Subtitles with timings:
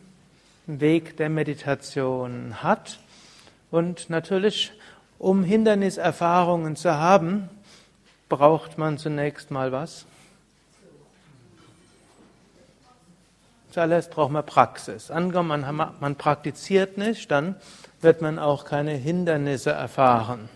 [0.68, 3.00] Weg der Meditation hat.
[3.72, 4.74] Und natürlich,
[5.18, 7.50] um Hinderniserfahrungen zu haben,
[8.28, 10.06] braucht man zunächst mal was?
[13.72, 15.10] Zuallererst braucht man Praxis.
[15.10, 17.56] Angenommen, man, man praktiziert nicht, dann
[18.02, 20.50] wird man auch keine Hindernisse erfahren.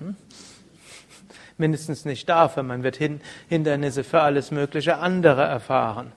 [1.57, 2.63] Mindestens nicht dafür.
[2.63, 2.99] Man wird
[3.49, 6.11] Hindernisse für alles mögliche andere erfahren.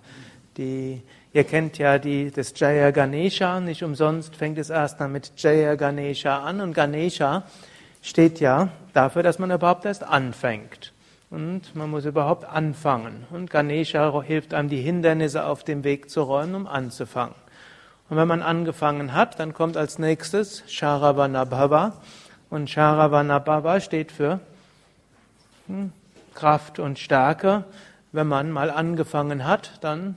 [0.56, 1.02] Die,
[1.32, 5.76] ihr kennt ja die, das Jaya Ganesha, nicht umsonst fängt es erst dann mit Jaya
[5.76, 7.44] Ganesha an und Ganesha
[8.02, 10.92] steht ja dafür, dass man überhaupt erst anfängt.
[11.30, 13.24] Und man muss überhaupt anfangen.
[13.30, 17.36] Und Ganesha hilft einem, die Hindernisse auf dem Weg zu räumen, um anzufangen.
[18.08, 21.92] Und wenn man angefangen hat, dann kommt als nächstes Sharavanabhava.
[22.50, 24.40] Und Sharavanabhava steht für
[26.34, 27.64] Kraft und Stärke.
[28.12, 30.16] Wenn man mal angefangen hat, dann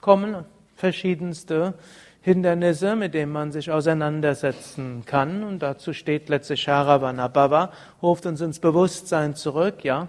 [0.00, 0.44] kommen
[0.76, 1.74] verschiedenste
[2.22, 5.42] Hindernisse, mit denen man sich auseinandersetzen kann.
[5.42, 10.08] Und dazu steht letztlich Sharavana Bhava, ruft uns ins Bewusstsein zurück, ja.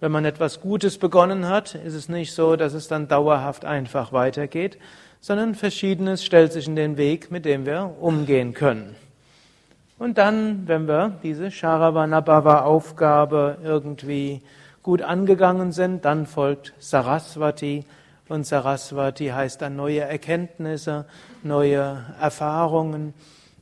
[0.00, 4.14] Wenn man etwas Gutes begonnen hat, ist es nicht so, dass es dann dauerhaft einfach
[4.14, 4.78] weitergeht,
[5.20, 8.96] sondern Verschiedenes stellt sich in den Weg, mit dem wir umgehen können.
[10.00, 14.40] Und dann, wenn wir diese Sharavanabhava-Aufgabe irgendwie
[14.82, 17.84] gut angegangen sind, dann folgt Saraswati.
[18.26, 21.04] Und Saraswati heißt dann neue Erkenntnisse,
[21.42, 23.12] neue Erfahrungen,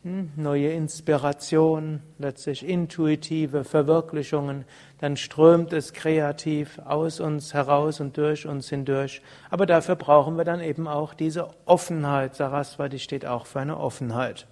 [0.04, 4.64] hm, neue Inspiration, letztlich intuitive Verwirklichungen.
[5.00, 9.22] Dann strömt es kreativ aus uns heraus und durch uns hindurch.
[9.50, 12.36] Aber dafür brauchen wir dann eben auch diese Offenheit.
[12.36, 14.46] Saraswati steht auch für eine Offenheit.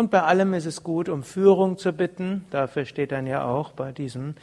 [0.00, 2.46] Und bei allem ist es gut, um Führung zu bitten.
[2.48, 4.34] Dafür steht dann ja auch bei diesem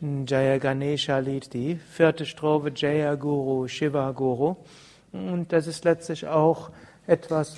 [0.00, 4.56] Jaya Ganesha Lied die vierte Strophe Jaya Guru, Shiva Guru.
[5.12, 6.70] Und das ist letztlich auch
[7.06, 7.54] etwas,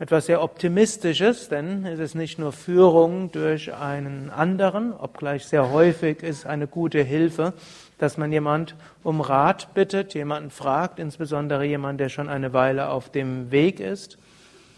[0.00, 6.22] etwas sehr Optimistisches, denn es ist nicht nur Führung durch einen anderen, obgleich sehr häufig
[6.22, 7.54] ist eine gute Hilfe,
[7.96, 13.08] dass man jemand um Rat bittet, jemanden fragt, insbesondere jemand, der schon eine Weile auf
[13.08, 14.18] dem Weg ist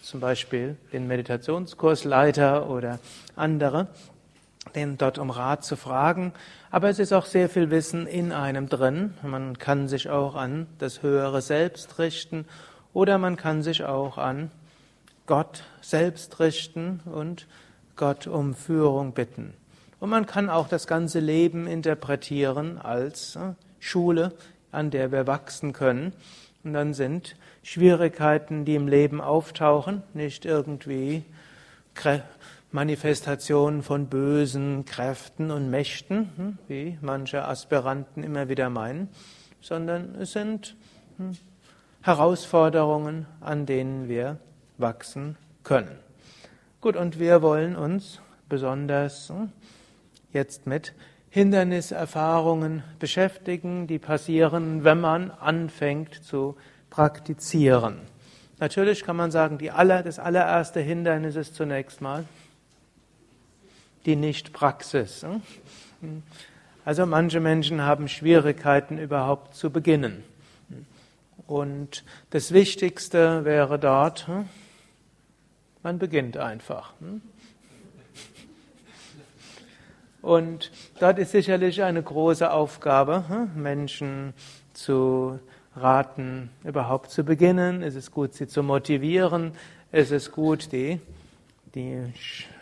[0.05, 2.99] zum Beispiel den Meditationskursleiter oder
[3.37, 3.89] andere,
[4.75, 6.33] den dort um Rat zu fragen.
[6.71, 9.15] Aber es ist auch sehr viel Wissen in einem drin.
[9.23, 12.45] Man kann sich auch an das höhere Selbst richten
[12.93, 14.51] oder man kann sich auch an
[15.27, 17.47] Gott selbst richten und
[17.97, 19.55] Gott um Führung bitten.
[20.01, 24.33] Und man kann auch das ganze Leben interpretieren als äh, Schule,
[24.71, 26.12] an der wir wachsen können.
[26.62, 31.25] Und dann sind Schwierigkeiten, die im Leben auftauchen, nicht irgendwie
[32.70, 39.08] Manifestationen von bösen Kräften und Mächten, hm, wie manche Aspiranten immer wieder meinen,
[39.62, 40.76] sondern es sind
[41.16, 41.38] hm,
[42.02, 44.38] Herausforderungen, an denen wir
[44.76, 45.99] wachsen können.
[46.82, 48.20] Gut, und wir wollen uns
[48.50, 49.52] besonders hm,
[50.32, 50.93] jetzt mit
[51.31, 56.56] Hinderniserfahrungen beschäftigen, die passieren, wenn man anfängt zu
[56.94, 57.99] praktizieren.
[58.61, 62.25] Natürlich kann man sagen, die aller, das allererste Hindernis ist zunächst mal
[64.06, 65.25] die Nichtpraxis.
[66.00, 66.23] Hm.
[66.85, 70.23] Also manche Menschen haben Schwierigkeiten überhaupt zu beginnen.
[71.49, 74.49] Und das Wichtigste wäre dort, hm,
[75.82, 76.93] man beginnt einfach.
[77.00, 77.23] Hm.
[80.23, 80.70] Und
[81.00, 84.32] dort ist sicherlich eine große Aufgabe, Menschen
[84.75, 85.41] zu
[85.76, 87.82] raten, überhaupt zu beginnen.
[87.82, 89.53] Es ist gut, sie zu motivieren.
[89.93, 91.00] Es ist gut, die,
[91.75, 92.00] die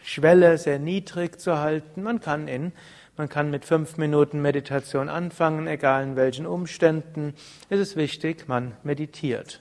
[0.03, 2.03] Schwelle sehr niedrig zu halten.
[2.03, 2.73] Man kann in
[3.19, 7.35] man kann mit fünf Minuten Meditation anfangen, egal in welchen Umständen.
[7.69, 9.61] Es ist wichtig, man meditiert.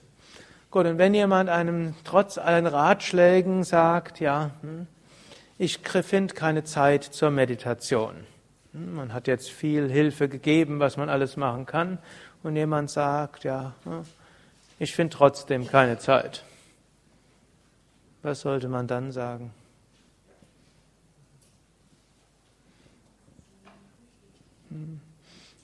[0.70, 4.86] Gut, und wenn jemand einem trotz allen Ratschlägen sagt, ja, hm,
[5.58, 8.14] ich finde keine Zeit zur Meditation.
[8.72, 11.98] Hm, man hat jetzt viel Hilfe gegeben, was man alles machen kann,
[12.42, 14.04] und jemand sagt, ja, hm,
[14.78, 16.44] ich finde trotzdem keine Zeit.
[18.22, 19.52] Was sollte man dann sagen?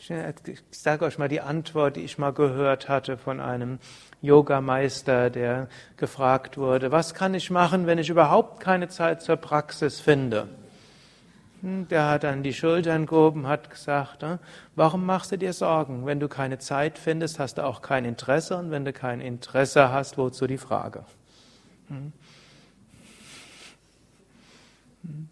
[0.01, 3.79] Ich sage euch mal die Antwort, die ich mal gehört hatte von einem
[4.23, 10.01] Yogameister, der gefragt wurde, was kann ich machen, wenn ich überhaupt keine Zeit zur Praxis
[10.01, 10.49] finde?
[11.61, 14.39] Hm, der hat dann die Schultern gehoben, hat gesagt, ne,
[14.77, 16.07] warum machst du dir Sorgen?
[16.07, 19.91] Wenn du keine Zeit findest, hast du auch kein Interesse und wenn du kein Interesse
[19.91, 21.05] hast, wozu die Frage?
[21.89, 22.13] Hm.
[25.03, 25.29] Hm.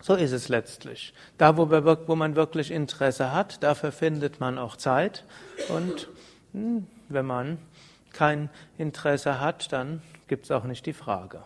[0.00, 1.12] So ist es letztlich.
[1.36, 5.24] Da, wo, wo man wirklich Interesse hat, dafür findet man auch Zeit.
[5.68, 6.08] Und
[6.52, 7.58] hm, wenn man
[8.12, 11.42] kein Interesse hat, dann gibt es auch nicht die Frage.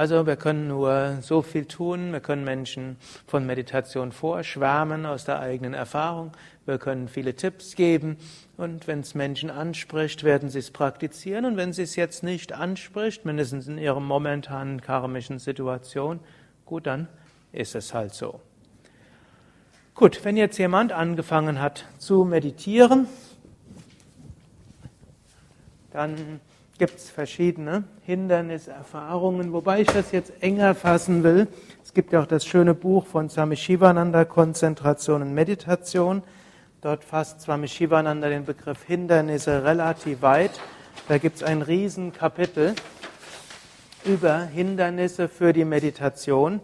[0.00, 5.40] Also wir können nur so viel tun, wir können Menschen von Meditation vorschwärmen aus der
[5.40, 6.32] eigenen Erfahrung,
[6.64, 8.16] wir können viele Tipps geben.
[8.56, 11.44] Und wenn es Menschen anspricht, werden sie es praktizieren.
[11.44, 16.20] Und wenn sie es jetzt nicht anspricht, mindestens in ihrer momentanen karmischen Situation,
[16.64, 17.06] Gut, dann
[17.52, 18.40] ist es halt so.
[19.94, 23.06] Gut, wenn jetzt jemand angefangen hat zu meditieren,
[25.90, 26.40] dann
[26.80, 31.46] gibt es verschiedene Hinderniserfahrungen, wobei ich das jetzt enger fassen will.
[31.84, 36.22] Es gibt ja auch das schöne Buch von Swami Shivananda, Konzentration und Meditation.
[36.80, 40.52] Dort fasst Swami Shivananda den Begriff Hindernisse relativ weit.
[41.06, 42.74] Da gibt es ein Riesenkapitel
[44.06, 46.60] über Hindernisse für die Meditation,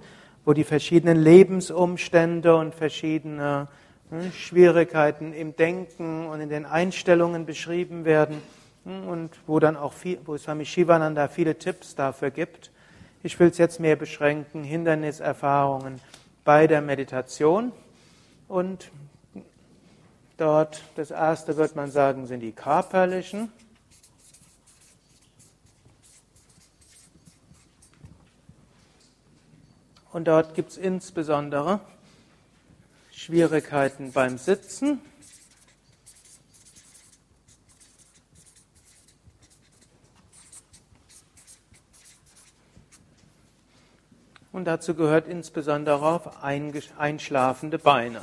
[0.46, 3.68] wo die verschiedenen Lebensumstände und verschiedene
[4.08, 8.40] hm, Schwierigkeiten im Denken und in den Einstellungen beschrieben werden
[8.86, 12.70] und wo dann auch viel, wo Swami Shivananda viele Tipps dafür gibt.
[13.22, 16.00] Ich will es jetzt mehr beschränken, Hinderniserfahrungen
[16.44, 17.72] bei der Meditation
[18.48, 18.90] und
[20.36, 23.50] dort das erste wird man sagen sind die körperlichen
[30.16, 31.80] Und dort gibt es insbesondere
[33.12, 35.02] Schwierigkeiten beim Sitzen.
[44.56, 48.22] Und dazu gehört insbesondere auf einschlafende Beine.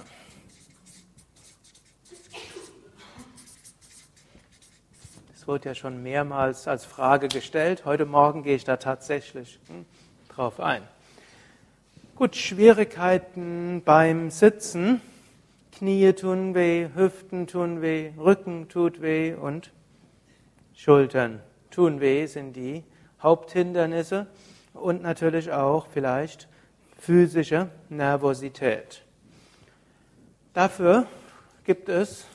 [5.32, 7.86] Das wurde ja schon mehrmals als Frage gestellt.
[7.86, 9.86] Heute Morgen gehe ich da tatsächlich hm,
[10.28, 10.82] drauf ein.
[12.16, 15.02] Gut, Schwierigkeiten beim Sitzen.
[15.72, 19.72] Knie tun weh, Hüften tun weh, Rücken tut weh und
[20.74, 22.84] Schultern tun weh sind die
[23.22, 24.26] Haupthindernisse
[24.74, 26.48] und natürlich auch vielleicht
[27.00, 29.04] physische Nervosität.
[30.54, 31.06] Dafür
[31.64, 32.26] gibt es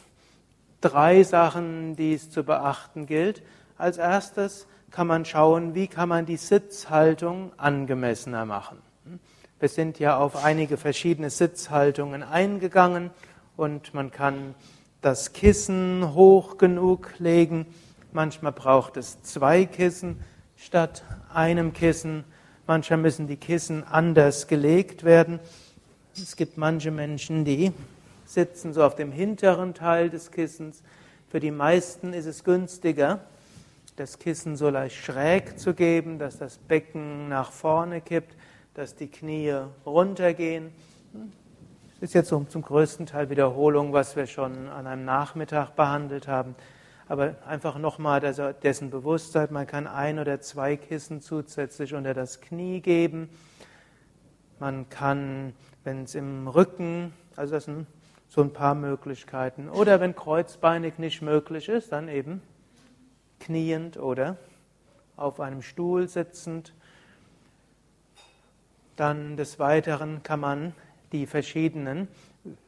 [0.80, 3.42] drei Sachen, die es zu beachten gilt.
[3.76, 8.78] Als erstes kann man schauen, wie kann man die Sitzhaltung angemessener machen.
[9.60, 13.10] Wir sind ja auf einige verschiedene Sitzhaltungen eingegangen
[13.56, 14.54] und man kann
[15.00, 17.66] das Kissen hoch genug legen.
[18.12, 20.20] Manchmal braucht es zwei Kissen
[20.58, 22.24] statt einem Kissen.
[22.66, 25.40] Manchmal müssen die Kissen anders gelegt werden.
[26.14, 27.72] Es gibt manche Menschen, die
[28.26, 30.82] sitzen so auf dem hinteren Teil des Kissens.
[31.30, 33.20] Für die meisten ist es günstiger,
[33.96, 38.34] das Kissen so leicht schräg zu geben, dass das Becken nach vorne kippt
[38.78, 39.52] dass die Knie
[39.84, 40.70] runtergehen.
[41.12, 46.54] Das ist jetzt zum größten Teil Wiederholung, was wir schon an einem Nachmittag behandelt haben.
[47.08, 52.80] Aber einfach nochmal dessen Bewusstsein, man kann ein oder zwei Kissen zusätzlich unter das Knie
[52.80, 53.30] geben.
[54.58, 57.86] Man kann, wenn es im Rücken, also das sind
[58.28, 59.70] so ein paar Möglichkeiten.
[59.70, 62.42] Oder wenn kreuzbeinig nicht möglich ist, dann eben
[63.40, 64.36] kniend oder
[65.16, 66.74] auf einem Stuhl sitzend.
[68.96, 70.74] Dann des Weiteren kann man
[71.12, 72.08] die verschiedenen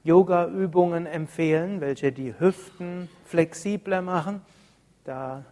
[0.04, 4.42] Yoga-Übungen empfehlen, welche die Hüften flexibler machen.
[5.04, 5.44] Da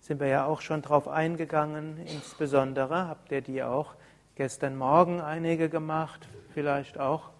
[0.00, 1.98] sind wir ja auch schon drauf eingegangen.
[2.06, 3.94] Insbesondere habt ihr die auch
[4.34, 7.30] gestern Morgen einige gemacht, vielleicht auch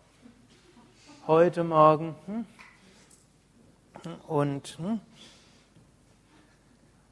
[1.26, 2.14] heute Morgen.
[2.26, 2.44] Hm?
[4.26, 5.00] Und hm?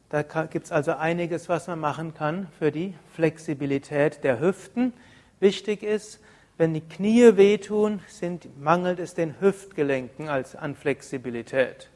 [0.09, 4.93] da gibt es also einiges, was man machen kann für die Flexibilität der Hüften.
[5.39, 6.21] Wichtig ist,
[6.61, 11.89] wenn die Knie wehtun, sind, mangelt es den Hüftgelenken als an Flexibilität.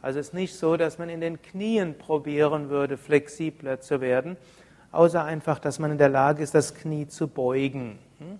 [0.00, 4.38] Also es ist nicht so, dass man in den Knien probieren würde, flexibler zu werden,
[4.92, 7.98] außer einfach, dass man in der Lage ist, das Knie zu beugen.
[8.18, 8.38] Hm?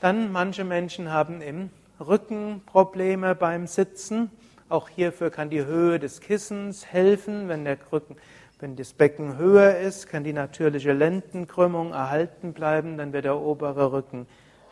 [0.00, 1.68] Dann manche Menschen haben im
[2.00, 4.30] Rücken Probleme beim Sitzen.
[4.70, 8.16] Auch hierfür kann die Höhe des Kissens helfen, wenn der Rücken
[8.62, 13.90] wenn das Becken höher ist, kann die natürliche Lendenkrümmung erhalten bleiben, dann wird der obere
[13.90, 14.28] Rücken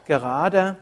[0.06, 0.76] gerader.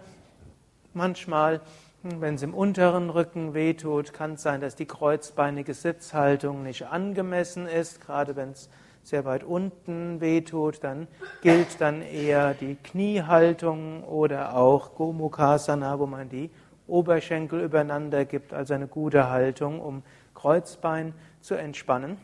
[0.92, 1.62] Manchmal,
[2.02, 7.66] wenn es im unteren Rücken wehtut, kann es sein, dass die kreuzbeinige Sitzhaltung nicht angemessen
[7.66, 8.02] ist.
[8.02, 8.68] Gerade wenn es
[9.02, 11.08] sehr weit unten wehtut, dann
[11.40, 16.50] gilt dann eher die Kniehaltung oder auch Gomukhasana, wo man die
[16.86, 20.02] Oberschenkel übereinander gibt, also eine gute Haltung, um
[20.34, 22.18] Kreuzbein zu entspannen.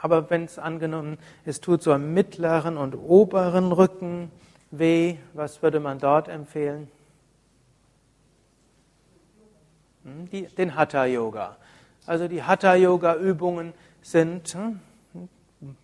[0.00, 4.30] Aber wenn es angenommen, es tut so am mittleren und oberen Rücken
[4.70, 6.88] weh, was würde man dort empfehlen?
[10.04, 11.56] Hm, die, den Hatha Yoga.
[12.06, 14.80] Also die Hatha Yoga Übungen sind hm,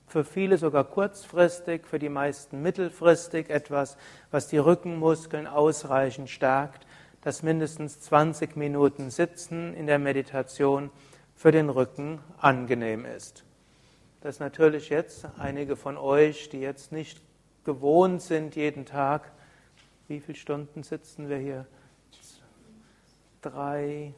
[0.06, 3.96] für viele sogar kurzfristig, für die meisten mittelfristig etwas,
[4.30, 6.86] was die Rückenmuskeln ausreichend stärkt,
[7.22, 10.90] dass mindestens 20 Minuten Sitzen in der Meditation
[11.34, 13.44] für den Rücken angenehm ist
[14.24, 17.20] dass natürlich jetzt einige von euch, die jetzt nicht
[17.62, 19.30] gewohnt sind, jeden Tag,
[20.08, 21.66] wie viele Stunden sitzen wir hier?
[23.42, 24.14] Drei,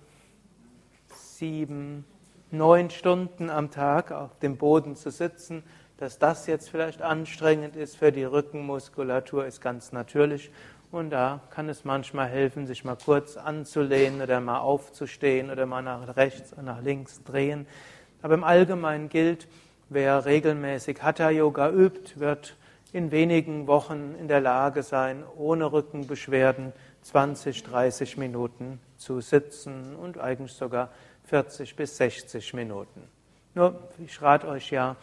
[1.13, 2.05] sieben,
[2.53, 5.65] neun Stunden am Tag auf dem Boden zu sitzen,
[5.97, 10.53] dass das jetzt vielleicht anstrengend ist für die Rückenmuskulatur, ist ganz natürlich.
[10.93, 15.83] Und da kann es manchmal helfen, sich mal kurz anzulehnen oder mal aufzustehen oder mal
[15.83, 17.67] nach rechts und nach links drehen.
[18.23, 19.49] Aber im Allgemeinen gilt,
[19.89, 22.57] Wer regelmäßig Hatha Yoga übt, wird
[22.93, 30.19] in wenigen Wochen in der Lage sein, ohne Rückenbeschwerden 20, 30 Minuten zu sitzen und
[30.19, 30.91] eigentlich sogar
[31.27, 33.05] 40 bis 60 Minuten.
[33.55, 34.97] Nur, ich rate euch ja,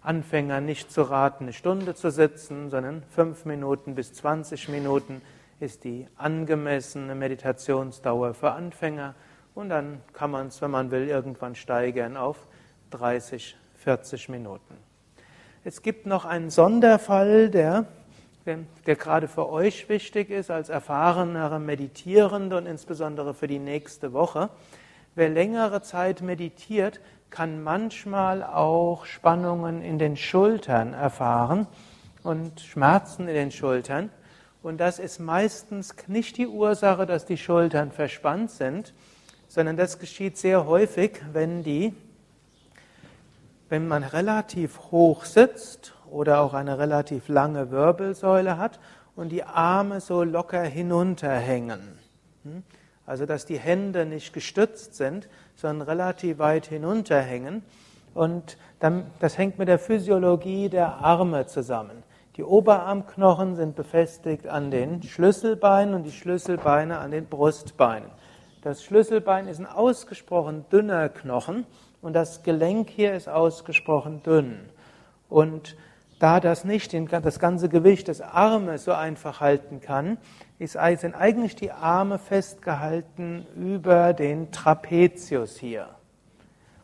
[0.00, 5.20] Anfänger nicht zu raten, eine Stunde zu sitzen, sondern 5 Minuten bis 20 Minuten
[5.60, 9.14] ist die angemessene Meditationsdauer für Anfänger
[9.54, 12.46] und dann kann man es, wenn man will, irgendwann steigern auf
[12.88, 14.76] 30 40 Minuten.
[15.64, 17.86] Es gibt noch einen Sonderfall, der,
[18.44, 24.50] der gerade für euch wichtig ist, als erfahrenere Meditierende und insbesondere für die nächste Woche.
[25.14, 31.66] Wer längere Zeit meditiert, kann manchmal auch Spannungen in den Schultern erfahren
[32.22, 34.10] und Schmerzen in den Schultern.
[34.62, 38.92] Und das ist meistens nicht die Ursache, dass die Schultern verspannt sind,
[39.48, 41.94] sondern das geschieht sehr häufig, wenn die
[43.70, 48.80] wenn man relativ hoch sitzt oder auch eine relativ lange Wirbelsäule hat
[49.16, 51.98] und die Arme so locker hinunterhängen.
[52.42, 52.64] Hm?
[53.06, 57.62] Also dass die Hände nicht gestützt sind, sondern relativ weit hinunterhängen.
[58.12, 62.02] Und dann, das hängt mit der Physiologie der Arme zusammen.
[62.36, 68.10] Die Oberarmknochen sind befestigt an den Schlüsselbeinen und die Schlüsselbeine an den Brustbeinen.
[68.62, 71.66] Das Schlüsselbein ist ein ausgesprochen dünner Knochen
[72.02, 74.68] und das Gelenk hier ist ausgesprochen dünn.
[75.28, 75.76] Und
[76.18, 80.18] da das nicht das ganze Gewicht des Armes so einfach halten kann,
[80.58, 85.88] sind eigentlich die Arme festgehalten über den Trapezius hier.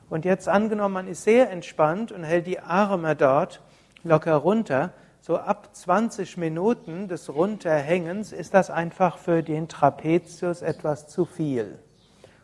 [0.08, 3.60] Und jetzt angenommen, man ist sehr entspannt und hält die Arme dort
[4.04, 11.08] locker runter, so ab 20 Minuten des Runterhängens ist das einfach für den Trapezius etwas
[11.08, 11.78] zu viel.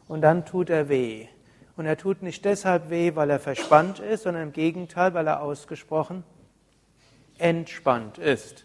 [0.09, 1.29] Und dann tut er weh.
[1.77, 5.43] Und er tut nicht deshalb weh, weil er verspannt ist, sondern im Gegenteil, weil er
[5.43, 6.25] ausgesprochen
[7.39, 8.65] entspannt ist.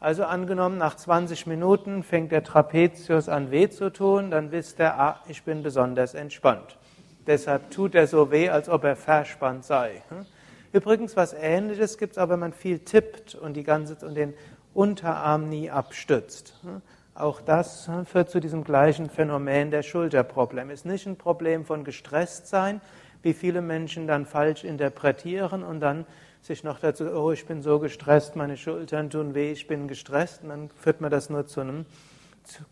[0.00, 4.98] Also angenommen, nach 20 Minuten fängt der Trapezius an weh zu tun, dann wisst er,
[5.00, 6.76] ah, ich bin besonders entspannt.
[7.26, 10.02] Deshalb tut er so weh, als ob er verspannt sei.
[10.72, 14.34] Übrigens, was Ähnliches gibt es auch, wenn man viel tippt und, die ganze, und den
[14.74, 16.60] Unterarm nie abstützt.
[17.14, 20.72] Auch das führt zu diesem gleichen Phänomen der Schulterprobleme.
[20.72, 22.80] Ist nicht ein Problem von gestresst sein,
[23.22, 26.06] wie viele Menschen dann falsch interpretieren und dann
[26.42, 30.42] sich noch dazu, oh, ich bin so gestresst, meine Schultern tun weh, ich bin gestresst.
[30.42, 31.86] Und dann führt man das nur zu einem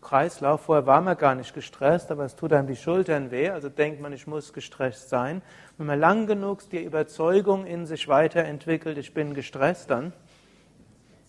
[0.01, 0.63] Kreislauf.
[0.63, 4.01] Vorher war man gar nicht gestresst, aber es tut einem die Schultern weh, also denkt
[4.01, 5.41] man, ich muss gestresst sein.
[5.77, 10.11] Wenn man lang genug die Überzeugung in sich weiterentwickelt, ich bin gestresst, dann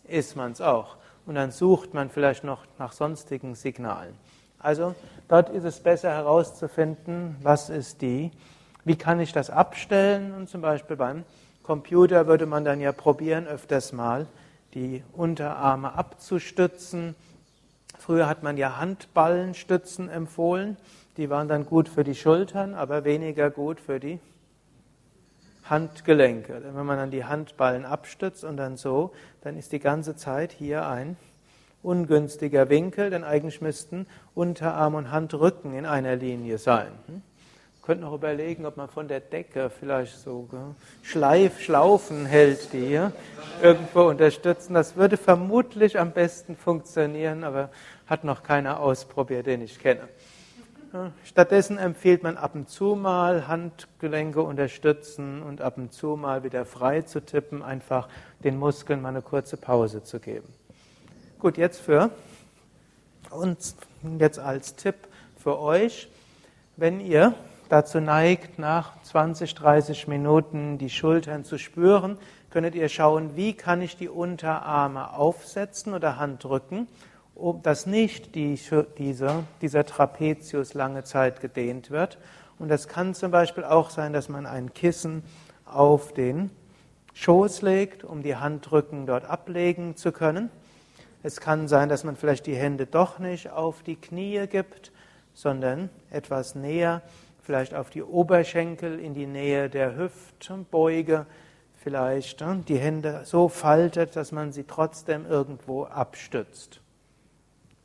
[0.09, 4.15] ist man es auch und dann sucht man vielleicht noch nach sonstigen Signalen.
[4.59, 4.95] Also
[5.29, 8.31] dort ist es besser herauszufinden, was ist die,
[8.85, 11.25] wie kann ich das abstellen und zum Beispiel beim
[11.63, 14.27] Computer würde man dann ja probieren, öfters mal
[14.75, 17.15] die Unterarme abzustützen.
[17.99, 20.77] Früher hat man ja Handballenstützen empfohlen,
[21.17, 24.19] die waren dann gut für die Schultern, aber weniger gut für die
[25.65, 26.63] Handgelenke.
[26.63, 30.87] Wenn man dann die Handballen abstützt und dann so, dann ist die ganze Zeit hier
[30.87, 31.17] ein
[31.83, 36.89] ungünstiger Winkel, denn eigentlich müssten Unterarm und Handrücken in einer Linie sein.
[37.07, 37.23] Hm?
[37.83, 40.49] Könnte noch überlegen, ob man von der Decke vielleicht so
[41.03, 43.13] Schleif, Schlaufen hält, die hier
[43.63, 44.73] irgendwo unterstützen.
[44.73, 47.69] Das würde vermutlich am besten funktionieren, aber
[48.07, 50.09] hat noch keiner ausprobiert, den ich kenne.
[51.25, 56.65] Stattdessen empfiehlt man ab und zu mal Handgelenke unterstützen und ab und zu mal wieder
[56.65, 58.09] frei zu tippen, einfach
[58.45, 60.47] den Muskeln mal eine kurze Pause zu geben.
[61.41, 62.11] Gut, jetzt für
[63.31, 63.77] uns,
[64.21, 64.95] jetzt als Tipp
[65.37, 66.09] für euch,
[66.77, 67.35] wenn ihr
[67.69, 72.19] dazu neigt, nach 20, 30 Minuten die Schultern zu spüren,
[72.51, 76.87] könntet ihr schauen, wie kann ich die Unterarme aufsetzen oder Handrücken
[77.63, 78.59] dass nicht die,
[78.99, 82.19] dieser, dieser Trapezius lange Zeit gedehnt wird.
[82.59, 85.25] Und das kann zum Beispiel auch sein, dass man ein Kissen
[85.65, 86.51] auf den
[87.15, 90.51] Schoß legt, um die Handrücken dort ablegen zu können.
[91.23, 94.93] Es kann sein, dass man vielleicht die Hände doch nicht auf die Knie gibt,
[95.33, 97.03] sondern etwas näher,
[97.43, 101.27] vielleicht auf die Oberschenkel in die Nähe der Hüftbeuge,
[101.77, 106.81] vielleicht ne, die Hände so faltet, dass man sie trotzdem irgendwo abstützt.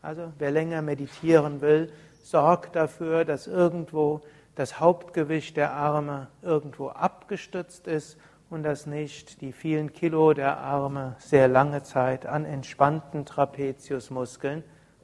[0.01, 1.91] Also wer länger meditieren will,
[2.23, 4.21] sorgt dafür, dass irgendwo
[4.55, 8.17] das Hauptgewicht der Arme irgendwo abgestützt ist
[8.49, 14.63] und dass nicht die vielen Kilo der Arme sehr lange Zeit an entspannten Trapeziusmuskeln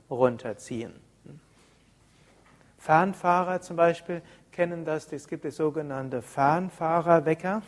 [0.09, 0.93] runterziehen.
[2.77, 7.61] Fernfahrer zum Beispiel kennen das, es gibt das sogenannte Fernfahrerwecker.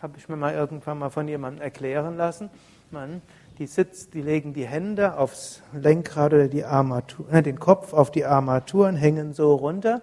[0.00, 2.50] Habe ich mir mal irgendwann mal von jemandem erklären lassen.
[2.90, 3.22] Man
[3.60, 8.10] die, sitzt, die legen die Hände aufs Lenkrad oder die Armatur, äh, den Kopf auf
[8.10, 10.00] die Armaturen, hängen so runter.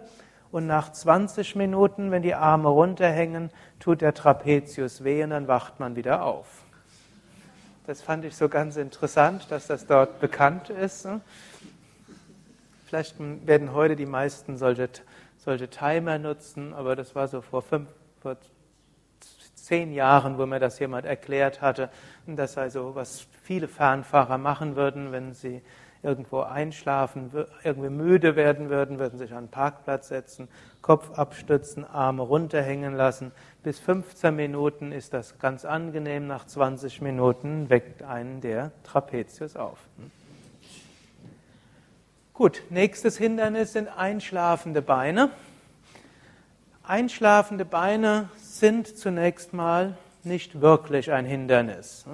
[0.51, 5.79] Und nach 20 Minuten, wenn die Arme runterhängen, tut der Trapezius weh und dann wacht
[5.79, 6.45] man wieder auf.
[7.87, 11.05] Das fand ich so ganz interessant, dass das dort bekannt ist.
[11.05, 11.21] Ne?
[12.85, 14.87] Vielleicht werden heute die meisten solche,
[15.39, 17.89] solche Timer nutzen, aber das war so vor, fünf,
[18.21, 18.37] vor
[19.67, 21.89] zehn Jahren, wo mir das jemand erklärt hatte.
[22.25, 25.61] Das sei so, was viele Fernfahrer machen würden, wenn sie
[26.03, 27.31] irgendwo einschlafen,
[27.63, 30.47] irgendwie müde werden würden, würden sich an einen Parkplatz setzen,
[30.81, 33.33] Kopf abstützen, Arme runterhängen lassen.
[33.61, 39.79] Bis 15 Minuten ist das ganz angenehm, nach 20 Minuten weckt einen der Trapezius auf.
[42.33, 45.31] Gut, nächstes Hindernis sind einschlafende Beine.
[46.83, 52.05] Einschlafende Beine sind zunächst mal nicht wirklich ein Hindernis.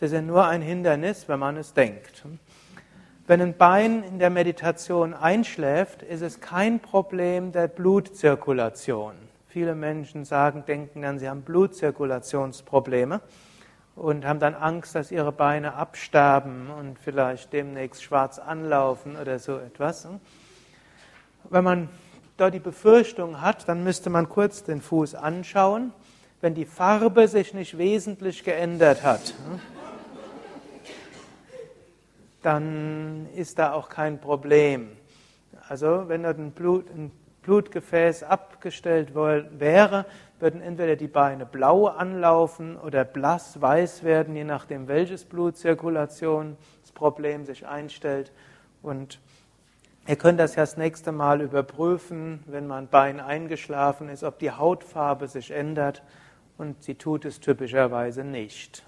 [0.00, 2.24] Sie sind nur ein Hindernis, wenn man es denkt.
[3.26, 9.14] Wenn ein Bein in der Meditation einschläft, ist es kein Problem der Blutzirkulation.
[9.48, 13.20] Viele Menschen sagen, denken dann, sie haben Blutzirkulationsprobleme
[13.96, 19.56] und haben dann Angst, dass ihre Beine absterben und vielleicht demnächst schwarz anlaufen oder so
[19.58, 20.08] etwas.
[21.48, 21.88] Wenn man
[22.36, 25.92] dort die Befürchtung hat, dann müsste man kurz den Fuß anschauen,
[26.40, 29.34] wenn die Farbe sich nicht wesentlich geändert hat.
[32.42, 34.90] Dann ist da auch kein Problem.
[35.68, 37.10] Also wenn dort ein, Blut, ein
[37.42, 40.04] Blutgefäß abgestellt wäre,
[40.40, 47.66] würden entweder die Beine blau anlaufen oder blass weiß werden, je nachdem welches Blutzirkulationsproblem sich
[47.66, 48.30] einstellt.
[48.82, 49.20] Und
[50.06, 54.50] Ihr könnt das ja das nächste Mal überprüfen, wenn mein Bein eingeschlafen ist, ob die
[54.50, 56.02] Hautfarbe sich ändert
[56.58, 58.82] und sie tut es typischerweise nicht.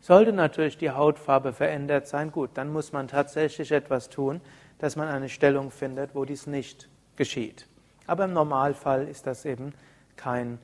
[0.00, 4.40] Sollte natürlich die Hautfarbe verändert sein, gut, dann muss man tatsächlich etwas tun,
[4.80, 7.68] dass man eine Stellung findet, wo dies nicht geschieht.
[8.08, 9.72] Aber im Normalfall ist das eben
[10.16, 10.58] kein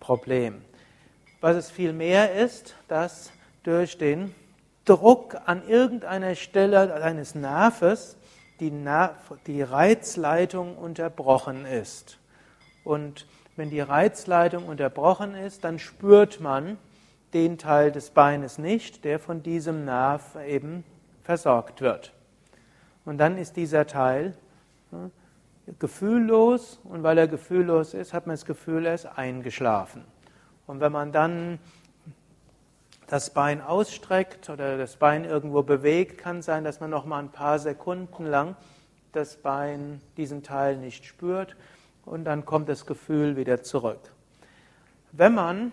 [0.00, 0.62] Problem.
[1.40, 4.34] Was es vielmehr ist, dass durch den
[4.84, 8.16] Druck an irgendeiner Stelle eines Nerves
[8.60, 8.72] die,
[9.46, 12.18] die Reizleitung unterbrochen ist.
[12.84, 16.78] Und wenn die Reizleitung unterbrochen ist, dann spürt man
[17.32, 20.84] den Teil des Beines nicht, der von diesem Nerv eben
[21.22, 22.12] versorgt wird.
[23.04, 24.34] Und dann ist dieser Teil
[25.78, 30.04] gefühllos und weil er gefühllos ist, hat man das Gefühl, er ist eingeschlafen.
[30.66, 31.58] Und wenn man dann
[33.06, 37.30] das Bein ausstreckt oder das Bein irgendwo bewegt, kann sein, dass man noch mal ein
[37.30, 38.56] paar Sekunden lang
[39.12, 41.56] das Bein diesen Teil nicht spürt
[42.04, 44.00] und dann kommt das Gefühl wieder zurück.
[45.12, 45.72] Wenn man,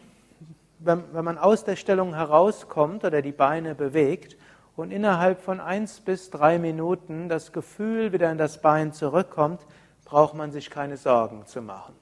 [0.79, 4.37] wenn, wenn man aus der Stellung herauskommt oder die Beine bewegt
[4.75, 9.61] und innerhalb von eins bis drei Minuten das Gefühl wieder in das Bein zurückkommt,
[10.05, 11.95] braucht man sich keine Sorgen zu machen.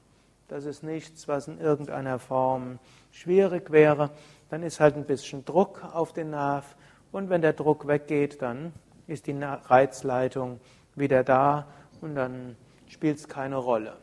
[0.48, 2.80] Das ist nichts, was in irgendeiner Form
[3.12, 4.10] schwierig wäre.
[4.52, 6.76] Dann ist halt ein bisschen Druck auf den Nerv
[7.12, 8.74] und wenn der Druck weggeht, dann
[9.08, 10.60] ist die Reizleitung
[10.94, 11.68] wieder da
[12.02, 12.56] und dann
[12.88, 13.98] spielt es keine Rolle.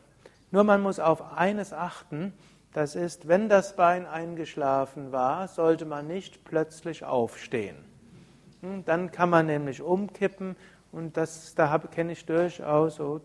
[0.51, 2.33] Nur man muss auf eines achten,
[2.73, 7.77] das ist, wenn das Bein eingeschlafen war, sollte man nicht plötzlich aufstehen.
[8.63, 10.57] Hm, dann kann man nämlich umkippen
[10.93, 13.21] und das, da kenne ich durchaus so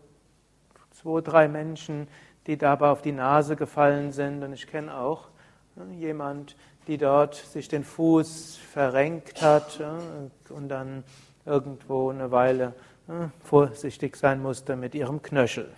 [0.90, 2.06] zwei, drei Menschen,
[2.46, 4.42] die dabei auf die Nase gefallen sind.
[4.42, 5.28] Und ich kenne auch
[5.76, 9.80] ne, jemand, die dort sich den Fuß verrenkt hat
[10.48, 11.04] und dann
[11.44, 12.74] irgendwo eine Weile
[13.42, 15.68] vorsichtig sein musste mit ihrem Knöchel.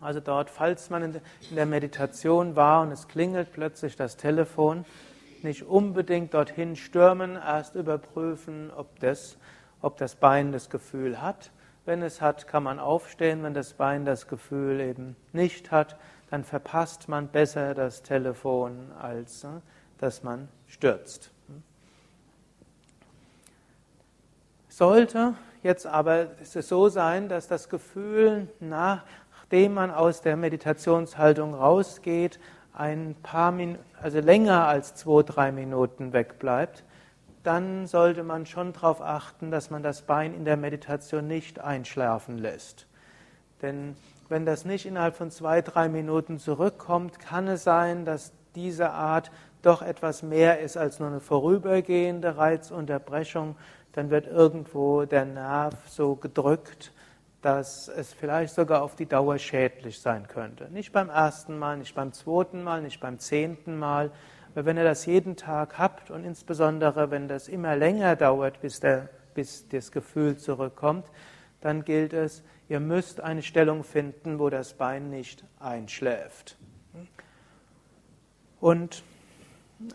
[0.00, 1.20] Also dort, falls man in
[1.56, 4.84] der Meditation war und es klingelt plötzlich das Telefon,
[5.42, 9.38] nicht unbedingt dorthin stürmen, erst überprüfen, ob das,
[9.80, 11.50] ob das Bein das Gefühl hat
[11.84, 13.42] wenn es hat, kann man aufstehen.
[13.42, 15.96] Wenn das Bein das Gefühl eben nicht hat,
[16.34, 19.60] dann verpasst man besser das Telefon, als äh,
[19.98, 21.30] dass man stürzt.
[24.68, 32.40] Sollte jetzt aber es so sein, dass das Gefühl, nachdem man aus der Meditationshaltung rausgeht,
[32.72, 36.82] ein paar Minuten, also länger als zwei, drei Minuten wegbleibt,
[37.44, 42.38] dann sollte man schon darauf achten, dass man das Bein in der Meditation nicht einschlafen
[42.38, 42.88] lässt.
[43.62, 43.94] Denn
[44.28, 49.30] wenn das nicht innerhalb von zwei, drei Minuten zurückkommt, kann es sein, dass diese Art
[49.62, 53.56] doch etwas mehr ist als nur eine vorübergehende Reizunterbrechung.
[53.92, 56.92] Dann wird irgendwo der Nerv so gedrückt,
[57.42, 60.70] dass es vielleicht sogar auf die Dauer schädlich sein könnte.
[60.70, 64.10] Nicht beim ersten Mal, nicht beim zweiten Mal, nicht beim zehnten Mal,
[64.54, 68.80] weil wenn ihr das jeden Tag habt und insbesondere wenn das immer länger dauert, bis,
[68.80, 71.06] der, bis das Gefühl zurückkommt,
[71.60, 76.56] dann gilt es, ihr müsst eine Stellung finden, wo das Bein nicht einschläft.
[78.60, 79.02] Und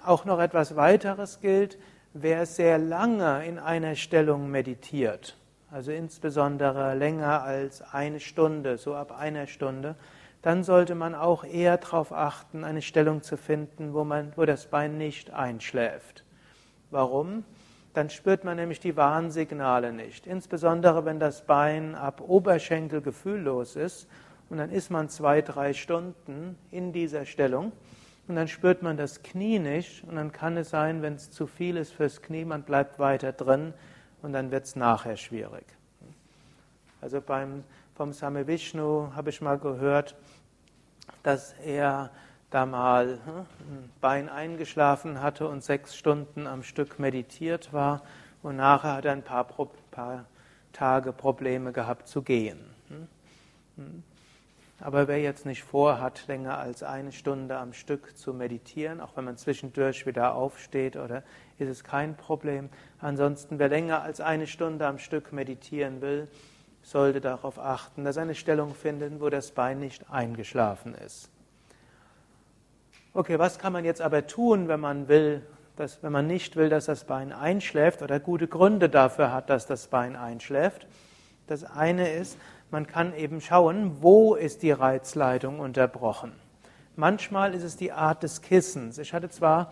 [0.06, 1.78] auch noch etwas weiteres gilt,
[2.14, 5.38] wer sehr lange in einer Stellung meditiert,
[5.72, 9.96] also insbesondere länger als eine Stunde, so ab einer Stunde,
[10.42, 14.68] dann sollte man auch eher darauf achten, eine Stellung zu finden, wo, man, wo das
[14.68, 16.24] Bein nicht einschläft.
[16.92, 17.44] Warum?
[17.94, 20.28] Dann spürt man nämlich die Warnsignale nicht.
[20.28, 24.08] Insbesondere wenn das Bein ab Oberschenkel gefühllos ist
[24.50, 27.72] und dann ist man zwei, drei Stunden in dieser Stellung
[28.28, 31.48] und dann spürt man das Knie nicht und dann kann es sein, wenn es zu
[31.48, 33.74] viel ist fürs Knie, man bleibt weiter drin
[34.22, 35.66] und dann wird es nachher schwierig.
[37.02, 37.64] Also beim
[37.96, 40.16] vom Same Vishnu habe ich mal gehört,
[41.24, 42.12] dass er
[42.50, 48.02] da mal hm, ein Bein eingeschlafen hatte und sechs Stunden am Stück meditiert war
[48.42, 49.48] und nachher hat er ein paar,
[49.92, 50.26] paar
[50.74, 52.60] Tage Probleme gehabt zu gehen.
[52.88, 53.08] Hm,
[53.78, 54.04] hm.
[54.82, 59.26] Aber wer jetzt nicht vorhat, länger als eine Stunde am Stück zu meditieren, auch wenn
[59.26, 61.24] man zwischendurch wieder aufsteht, oder
[61.58, 62.70] ist es kein Problem.
[63.02, 66.30] Ansonsten, wer länger als eine Stunde am Stück meditieren will,
[66.82, 71.30] sollte darauf achten, dass er eine Stellung findet, wo das Bein nicht eingeschlafen ist.
[73.12, 75.42] Okay, was kann man jetzt aber tun, wenn man will,
[75.76, 79.66] dass, wenn man nicht will, dass das Bein einschläft oder gute Gründe dafür hat, dass
[79.66, 80.86] das Bein einschläft?
[81.48, 82.38] Das eine ist,
[82.70, 86.34] man kann eben schauen, wo ist die Reizleitung unterbrochen.
[86.96, 89.00] Manchmal ist es die Art des Kissens.
[89.00, 89.72] Ich hatte zwar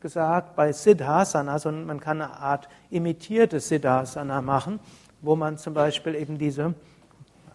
[0.00, 4.80] gesagt, bei Siddhasana, also man kann eine Art imitiertes Siddhasana machen,
[5.20, 6.72] wo man zum Beispiel eben diese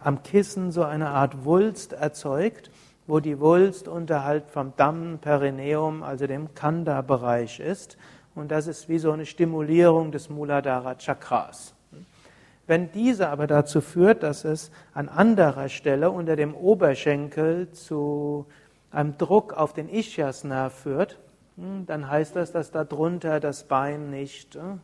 [0.04, 2.70] am Kissen so eine Art Wulst erzeugt,
[3.08, 7.98] wo die Wulst unterhalb vom Damm Perineum, also dem Kanda-Bereich ist.
[8.36, 11.76] Und das ist wie so eine Stimulierung des Muladhara Chakras.
[12.66, 18.46] Wenn diese aber dazu führt, dass es an anderer Stelle unter dem Oberschenkel zu
[18.90, 21.20] einem Druck auf den Ischiasnerv führt,
[21.58, 24.78] hm, dann heißt das, dass darunter das Bein nicht, äh,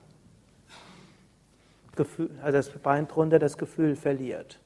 [2.42, 4.60] also das Bein drunter das Gefühl verliert.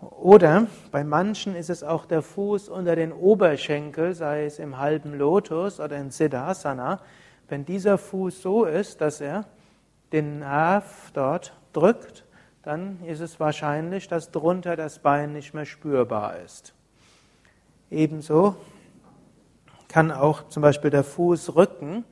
[0.00, 5.18] Oder bei manchen ist es auch der Fuß unter den Oberschenkel, sei es im halben
[5.18, 7.00] Lotus oder in Siddhasana.
[7.48, 9.44] Wenn dieser Fuß so ist, dass er
[10.12, 12.24] den Nerv dort drückt,
[12.62, 16.74] dann ist es wahrscheinlich, dass drunter das Bein nicht mehr spürbar ist.
[17.90, 18.56] Ebenso
[19.88, 22.04] kann auch zum Beispiel der Fußrücken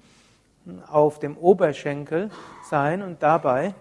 [0.90, 2.30] auf dem Oberschenkel
[2.68, 3.74] sein und dabei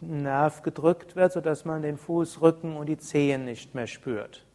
[0.00, 4.46] Nerv gedrückt wird, sodass man den Fußrücken und die Zehen nicht mehr spürt.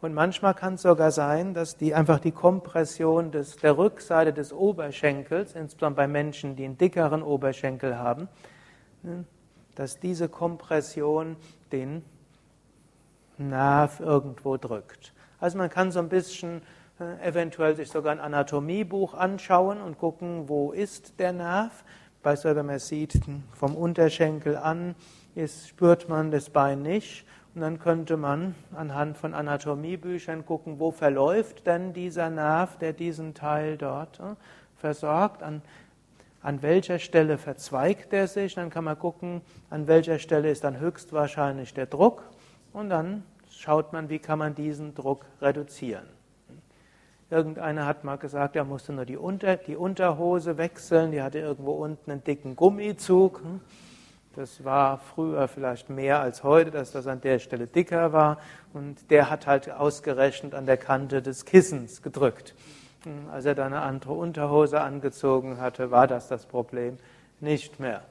[0.00, 4.52] Und manchmal kann es sogar sein, dass die einfach die Kompression des, der Rückseite des
[4.52, 8.28] Oberschenkels, insbesondere bei Menschen, die einen dickeren Oberschenkel haben,
[9.74, 11.36] dass diese Kompression
[11.72, 12.04] den
[13.38, 15.14] Nerv irgendwo drückt.
[15.40, 16.62] Also man kann so ein bisschen
[17.00, 21.84] äh, eventuell sich sogar ein Anatomiebuch anschauen und gucken, wo ist der Nerv.
[22.22, 23.20] Beispielsweise, wenn man sieht,
[23.52, 24.94] vom Unterschenkel an
[25.34, 27.24] ist, spürt man das Bein nicht.
[27.54, 33.34] Und dann könnte man anhand von Anatomiebüchern gucken, wo verläuft denn dieser Nerv, der diesen
[33.34, 34.34] Teil dort äh,
[34.76, 35.62] versorgt, an,
[36.42, 38.54] an welcher Stelle verzweigt er sich.
[38.54, 42.22] Dann kann man gucken, an welcher Stelle ist dann höchstwahrscheinlich der Druck.
[42.72, 46.17] Und dann schaut man, wie kann man diesen Druck reduzieren.
[47.30, 51.72] Irgendeiner hat mal gesagt, er musste nur die, Unter, die Unterhose wechseln, die hatte irgendwo
[51.72, 53.42] unten einen dicken Gummizug.
[54.34, 58.38] Das war früher vielleicht mehr als heute, dass das an der Stelle dicker war.
[58.72, 62.54] Und der hat halt ausgerechnet an der Kante des Kissens gedrückt.
[63.30, 66.96] Als er dann eine andere Unterhose angezogen hatte, war das das Problem
[67.40, 68.02] nicht mehr.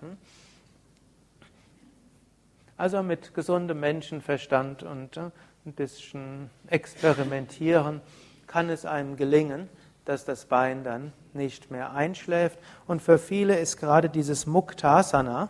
[2.77, 5.32] Also mit gesundem Menschenverstand und äh,
[5.65, 8.01] ein bisschen experimentieren
[8.48, 9.70] kann es einem gelingen,
[10.06, 12.58] dass das Bein dann nicht mehr einschläft.
[12.88, 15.50] Und für viele ist gerade dieses Muktasana,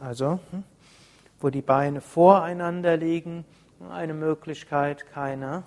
[0.00, 0.38] also
[1.40, 3.44] wo die Beine voreinander liegen,
[3.90, 5.64] eine Möglichkeit, keine,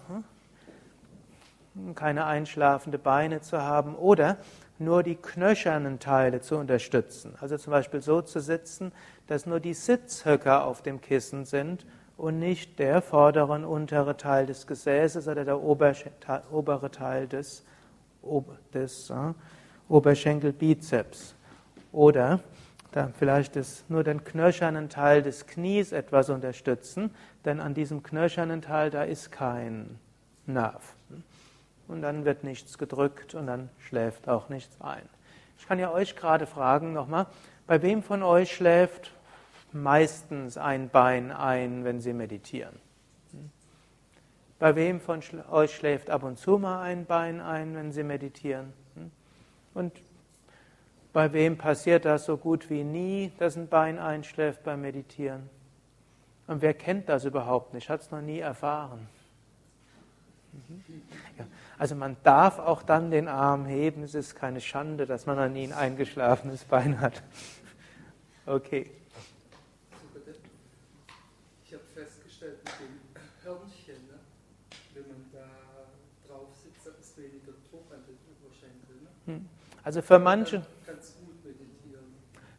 [1.96, 4.38] keine einschlafende Beine zu haben oder
[4.80, 7.36] nur die knöchernen Teile zu unterstützen.
[7.42, 8.92] Also zum Beispiel so zu sitzen,
[9.28, 11.86] dass nur die Sitzhöcker auf dem Kissen sind
[12.17, 17.65] und nicht der vordere und untere Teil des Gesäßes oder der obere Teil des,
[18.73, 19.34] des uh,
[19.89, 21.36] Oberschenkelbizeps.
[21.91, 22.39] Oder
[22.91, 27.12] dann vielleicht das, nur den knöchernen Teil des Knies etwas unterstützen,
[27.45, 29.99] denn an diesem knöchernen Teil, da ist kein
[30.45, 30.95] Nerv.
[31.88, 35.04] Und dann wird nichts gedrückt und dann schläft auch nichts ein.
[35.58, 37.26] Ich kann ja euch gerade fragen nochmal,
[37.67, 39.12] bei wem von euch schläft
[39.74, 42.80] meistens ein Bein ein, wenn sie meditieren?
[44.60, 48.74] Bei wem von euch schläft ab und zu mal ein Bein ein, wenn sie meditieren?
[49.74, 49.92] Und
[51.12, 55.50] bei wem passiert das so gut wie nie, dass ein Bein einschläft beim Meditieren?
[56.48, 57.90] Und wer kennt das überhaupt nicht?
[57.90, 59.08] Hat es noch nie erfahren?
[61.78, 64.04] Also man darf auch dann den Arm heben.
[64.04, 67.24] Es ist keine Schande, dass man an ihn eingeschlafenes Bein hat.
[68.46, 68.92] Okay.
[71.66, 74.20] Ich habe festgestellt mit dem Hörnchen, ne?
[74.94, 79.04] wenn man da drauf sitzt, dann ist weniger Druck an den Oberschenkeln.
[79.04, 79.34] Ne?
[79.34, 79.50] Hm.
[79.84, 80.62] Also für manche,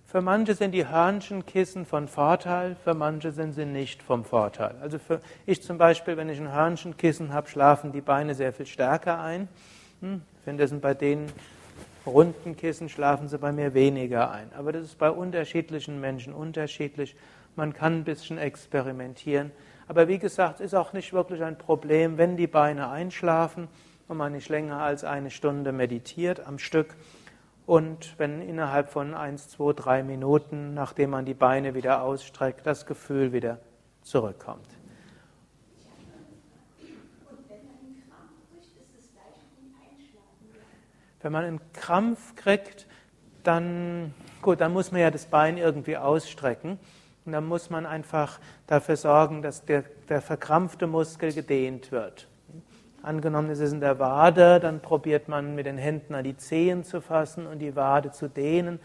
[0.04, 4.74] für manche sind die Hörnchenkissen von Vorteil, für manche sind sie nicht vom Vorteil.
[4.82, 8.66] Also für ich zum Beispiel, wenn ich ein Hörnchenkissen habe, schlafen die Beine sehr viel
[8.66, 9.48] stärker ein.
[10.00, 11.32] Hm, Währenddessen bei den
[12.04, 14.52] runden Kissen schlafen sie bei mir weniger ein.
[14.54, 17.16] Aber das ist bei unterschiedlichen Menschen unterschiedlich.
[17.56, 19.50] Man kann ein bisschen experimentieren.
[19.88, 23.68] Aber wie gesagt, ist auch nicht wirklich ein Problem, wenn die Beine einschlafen
[24.08, 26.94] und man nicht länger als eine Stunde meditiert am Stück.
[27.66, 32.84] Und wenn innerhalb von 1, 2, 3 Minuten, nachdem man die Beine wieder ausstreckt, das
[32.84, 33.58] Gefühl wieder
[34.02, 34.68] zurückkommt.
[41.22, 42.86] Wenn man einen Krampf kriegt,
[43.44, 44.12] dann,
[44.42, 46.78] gut, dann muss man ja das Bein irgendwie ausstrecken.
[47.24, 52.28] Und dann muss man einfach dafür sorgen, dass der, der verkrampfte Muskel gedehnt wird.
[53.04, 56.84] Angenommen, es ist in der Wade, dann probiert man mit den Händen an die Zehen
[56.84, 58.80] zu fassen und die Wade zu dehnen.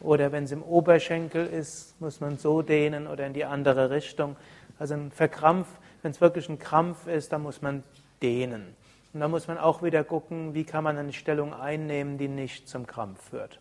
[0.00, 4.36] Oder wenn es im Oberschenkel ist, muss man so dehnen oder in die andere Richtung.
[4.78, 5.66] Also ein Verkrampf,
[6.02, 7.82] wenn es wirklich ein Krampf ist, dann muss man
[8.20, 8.76] dehnen.
[9.14, 12.68] Und dann muss man auch wieder gucken, wie kann man eine Stellung einnehmen, die nicht
[12.68, 13.60] zum Krampf führt.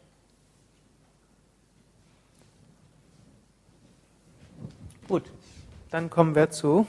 [5.07, 5.31] Gut,
[5.91, 6.87] dann kommen wir zu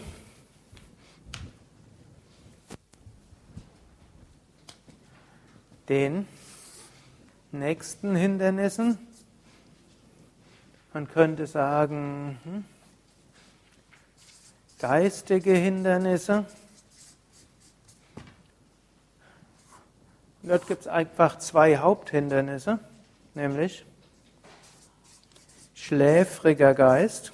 [5.88, 6.26] den
[7.52, 8.98] nächsten Hindernissen.
[10.92, 12.64] Man könnte sagen, hm,
[14.78, 16.46] geistige Hindernisse.
[20.42, 22.78] Dort gibt es einfach zwei Haupthindernisse,
[23.34, 23.86] nämlich
[25.74, 27.32] schläfriger Geist.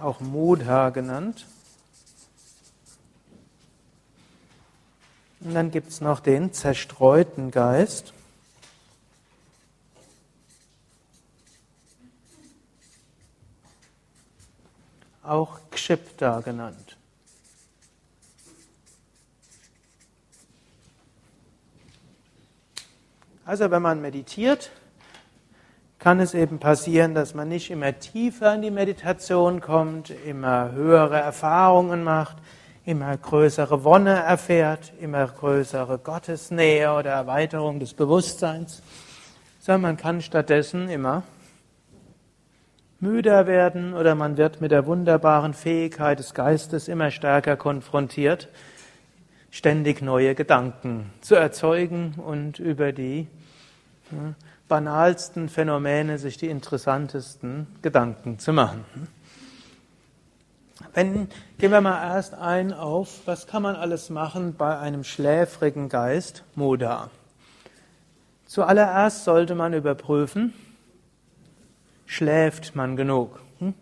[0.00, 1.46] auch Mudha genannt.
[5.40, 8.12] Und dann gibt es noch den zerstreuten Geist.
[15.22, 16.96] Auch Kshipta genannt.
[23.44, 24.70] Also wenn man meditiert,
[25.98, 31.18] kann es eben passieren, dass man nicht immer tiefer in die Meditation kommt, immer höhere
[31.18, 32.36] Erfahrungen macht,
[32.88, 38.82] immer größere Wonne erfährt, immer größere Gottesnähe oder Erweiterung des Bewusstseins,
[39.60, 41.22] sondern man kann stattdessen immer
[42.98, 48.48] müder werden oder man wird mit der wunderbaren Fähigkeit des Geistes immer stärker konfrontiert,
[49.50, 53.28] ständig neue Gedanken zu erzeugen und über die
[54.66, 58.86] banalsten Phänomene sich die interessantesten Gedanken zu machen.
[60.94, 65.88] Wenn, gehen wir mal erst ein auf, was kann man alles machen bei einem schläfrigen
[65.88, 67.10] Geist, Moda.
[68.46, 70.54] Zuallererst sollte man überprüfen,
[72.06, 73.40] schläft man genug?
[73.58, 73.74] Hm?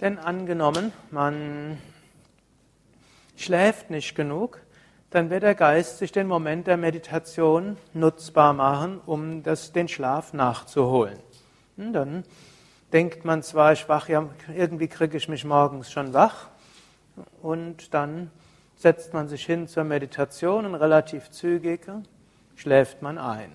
[0.00, 1.78] Denn angenommen, man
[3.36, 4.60] schläft nicht genug,
[5.10, 10.32] dann wird der Geist sich den Moment der Meditation nutzbar machen, um das, den Schlaf
[10.32, 11.18] nachzuholen.
[11.76, 12.24] Und dann
[12.92, 16.48] denkt man zwar, ich wach, ja, irgendwie kriege ich mich morgens schon wach,
[17.42, 18.30] und dann
[18.76, 21.80] setzt man sich hin zur Meditation und relativ zügig
[22.54, 23.50] schläft man ein.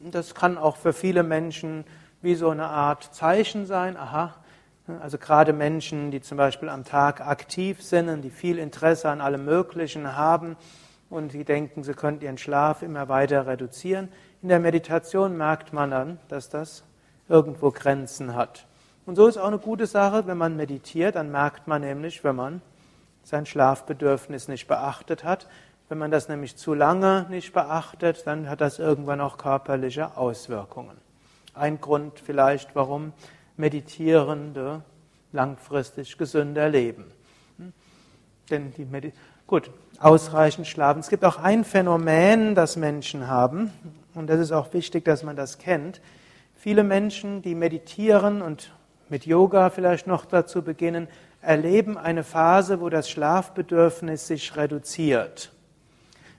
[0.00, 1.84] Und das kann auch für viele Menschen
[2.20, 4.34] wie so eine Art Zeichen sein, aha,
[4.86, 9.20] also gerade Menschen, die zum Beispiel am Tag aktiv sind und die viel Interesse an
[9.20, 10.56] allem Möglichen haben
[11.08, 14.08] und die denken, sie könnten ihren Schlaf immer weiter reduzieren.
[14.42, 16.84] In der Meditation merkt man dann, dass das
[17.28, 18.66] irgendwo Grenzen hat.
[19.06, 22.36] Und so ist auch eine gute Sache, wenn man meditiert, dann merkt man nämlich, wenn
[22.36, 22.62] man
[23.22, 25.48] sein Schlafbedürfnis nicht beachtet hat.
[25.88, 30.96] Wenn man das nämlich zu lange nicht beachtet, dann hat das irgendwann auch körperliche Auswirkungen.
[31.54, 33.12] Ein Grund vielleicht, warum
[33.56, 34.82] Meditierende
[35.32, 37.04] langfristig gesünder leben.
[37.58, 37.72] Hm?
[38.50, 39.12] Denn die Medi
[39.52, 41.00] Gut, ausreichend schlafen.
[41.00, 43.70] Es gibt auch ein Phänomen, das Menschen haben,
[44.14, 46.00] und das ist auch wichtig, dass man das kennt.
[46.56, 48.72] Viele Menschen, die meditieren und
[49.10, 51.06] mit Yoga vielleicht noch dazu beginnen,
[51.42, 55.52] erleben eine Phase, wo das Schlafbedürfnis sich reduziert.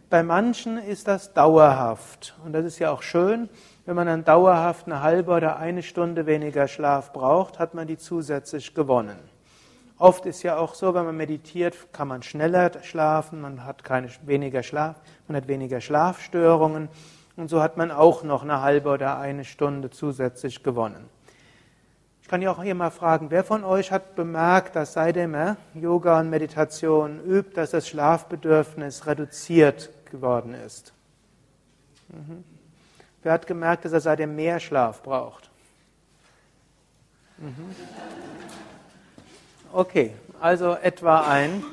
[0.10, 3.50] Bei manchen ist das dauerhaft und das ist ja auch schön,
[3.86, 7.98] wenn man dann dauerhaft eine halbe oder eine Stunde weniger Schlaf braucht, hat man die
[7.98, 9.18] zusätzlich gewonnen.
[10.00, 14.10] Oft ist ja auch so, wenn man meditiert, kann man schneller schlafen, man hat keine,
[14.24, 14.96] weniger Schlaf,
[15.28, 16.90] man hat weniger Schlafstörungen
[17.36, 21.10] und so hat man auch noch eine halbe oder eine Stunde zusätzlich gewonnen.
[22.22, 25.58] Ich kann ja auch hier mal fragen, wer von euch hat bemerkt, dass seitdem er
[25.74, 30.94] Yoga und Meditation übt, dass das Schlafbedürfnis reduziert geworden ist?
[32.10, 32.53] Mhm.
[33.24, 35.50] Wer hat gemerkt, dass er seitdem mehr Schlaf braucht?
[37.38, 37.76] Mhm.
[39.72, 41.64] Okay, also etwa ein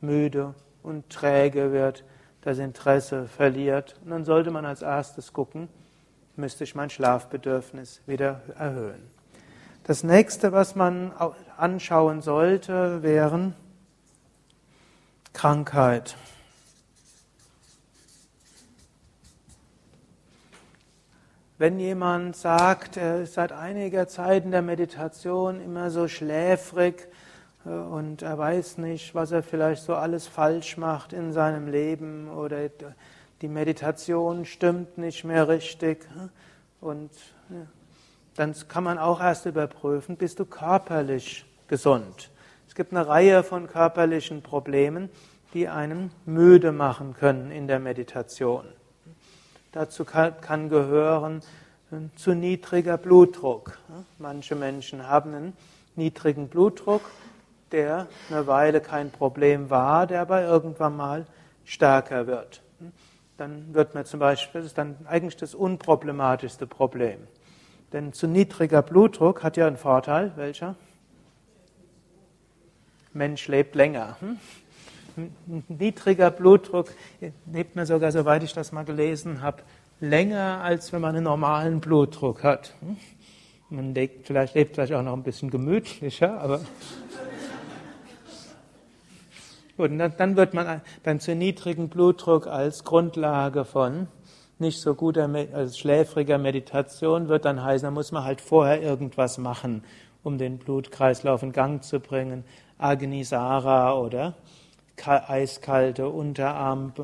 [0.00, 2.04] müde und träge wird,
[2.46, 3.96] das Interesse verliert.
[4.04, 5.68] Und dann sollte man als erstes gucken,
[6.36, 9.10] müsste ich mein Schlafbedürfnis wieder erhöhen.
[9.82, 11.12] Das nächste, was man
[11.56, 13.56] anschauen sollte, wären
[15.32, 16.16] Krankheit.
[21.58, 27.08] Wenn jemand sagt, er ist seit einiger Zeit in der Meditation immer so schläfrig,
[27.66, 32.68] und er weiß nicht, was er vielleicht so alles falsch macht in seinem Leben oder
[33.42, 36.06] die Meditation stimmt nicht mehr richtig.
[36.80, 37.10] Und
[38.36, 42.30] dann kann man auch erst überprüfen, bist du körperlich gesund.
[42.68, 45.10] Es gibt eine Reihe von körperlichen Problemen,
[45.52, 48.64] die einen müde machen können in der Meditation.
[49.72, 51.40] Dazu kann gehören
[52.14, 53.76] zu niedriger Blutdruck.
[54.18, 55.52] Manche Menschen haben einen
[55.96, 57.02] niedrigen Blutdruck
[57.72, 61.26] der eine Weile kein Problem war, der aber irgendwann mal
[61.64, 62.62] stärker wird.
[63.36, 67.18] Dann wird man zum Beispiel, das ist dann eigentlich das unproblematischste Problem.
[67.92, 70.74] Denn zu niedriger Blutdruck hat ja einen Vorteil, welcher?
[73.12, 74.16] Mensch lebt länger.
[74.20, 74.38] Hm?
[75.68, 76.92] Niedriger Blutdruck
[77.50, 79.62] lebt man sogar, soweit ich das mal gelesen habe,
[80.00, 82.74] länger, als wenn man einen normalen Blutdruck hat.
[82.80, 82.96] Hm?
[83.68, 86.60] Man lebt vielleicht, lebt vielleicht auch noch ein bisschen gemütlicher, aber
[89.76, 94.08] Gut, dann wird man beim zu niedrigen Blutdruck als Grundlage von
[94.58, 99.36] nicht so guter, also schläfriger Meditation wird dann heißen, da muss man halt vorher irgendwas
[99.36, 99.84] machen,
[100.22, 102.44] um den Blutkreislauf in Gang zu bringen.
[102.78, 104.34] Agnisara oder
[105.04, 106.94] eiskalte Unterarm,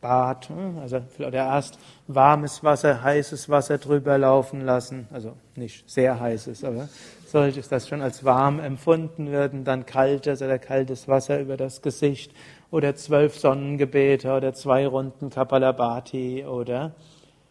[0.00, 6.18] Bad, hm, also oder erst warmes Wasser, heißes Wasser drüber laufen lassen, also nicht sehr
[6.18, 6.88] heißes, aber
[7.26, 12.32] solches, das schon als warm empfunden wird, dann kaltes oder kaltes Wasser über das Gesicht
[12.70, 16.94] oder zwölf Sonnengebete oder zwei Runden Kapalabhati oder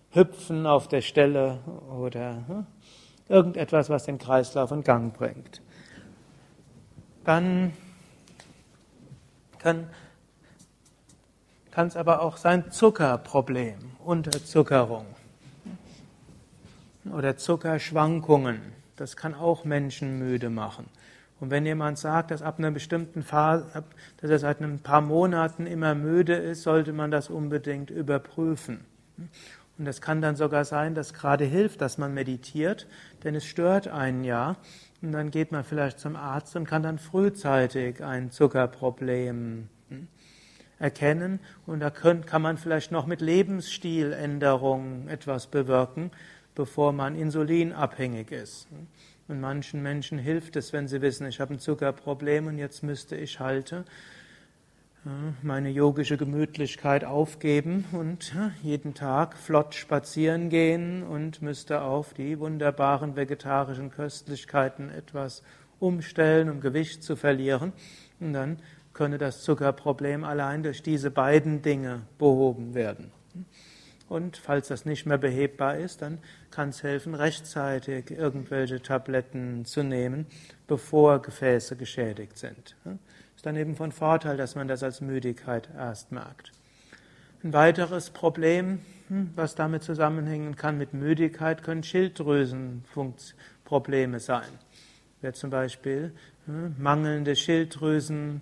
[0.09, 1.59] Hüpfen auf der Stelle
[1.95, 2.65] oder hm,
[3.27, 5.61] irgendetwas, was den Kreislauf in Gang bringt.
[7.23, 7.73] Dann
[9.59, 9.87] kann
[11.71, 15.05] kann es aber auch sein Zuckerproblem, Unterzuckerung
[17.13, 18.59] oder Zuckerschwankungen.
[18.95, 20.87] Das kann auch Menschen müde machen.
[21.39, 23.65] Und wenn jemand sagt, dass ab einer bestimmten Phase,
[24.17, 28.81] dass er seit ein paar Monaten immer müde ist, sollte man das unbedingt überprüfen.
[29.77, 32.87] Und es kann dann sogar sein, dass gerade hilft, dass man meditiert,
[33.23, 34.57] denn es stört einen ja.
[35.01, 39.69] Und dann geht man vielleicht zum Arzt und kann dann frühzeitig ein Zuckerproblem
[40.79, 46.11] erkennen und da kann man vielleicht noch mit Lebensstiländerungen etwas bewirken,
[46.55, 48.67] bevor man insulinabhängig ist.
[49.27, 53.15] Und manchen Menschen hilft es, wenn sie wissen, ich habe ein Zuckerproblem und jetzt müsste
[53.15, 53.75] ich halt
[55.41, 63.15] meine yogische Gemütlichkeit aufgeben und jeden Tag flott spazieren gehen und müsste auf die wunderbaren
[63.15, 65.41] vegetarischen Köstlichkeiten etwas
[65.79, 67.71] umstellen, um Gewicht zu verlieren.
[68.19, 68.57] Und dann
[68.99, 73.13] könne das Zuckerproblem allein durch diese beiden Dinge behoben werden.
[74.09, 76.17] Und falls das nicht mehr behebbar ist, dann
[76.51, 80.25] kann es helfen, rechtzeitig irgendwelche Tabletten zu nehmen,
[80.67, 82.75] bevor Gefäße geschädigt sind.
[83.37, 86.51] Ist dann eben von Vorteil, dass man das als Müdigkeit erst merkt.
[87.41, 94.49] Ein weiteres Problem, hm, was damit zusammenhängen kann mit Müdigkeit, können Schilddrüsenprobleme sein.
[95.21, 96.11] Wer zum Beispiel
[96.47, 98.41] hm, mangelnde Schilddrüsen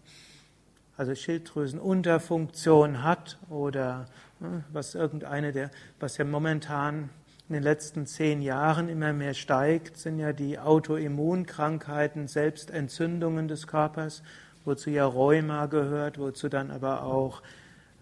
[0.98, 4.08] also Schilddrüsenunterfunktion hat oder
[4.40, 5.70] ne, was irgendeine der,
[6.00, 7.10] was ja momentan
[7.48, 14.22] in den letzten zehn Jahren immer mehr steigt, sind ja die Autoimmunkrankheiten, Selbstentzündungen des Körpers,
[14.66, 17.42] wozu ja Rheuma gehört, wozu dann aber auch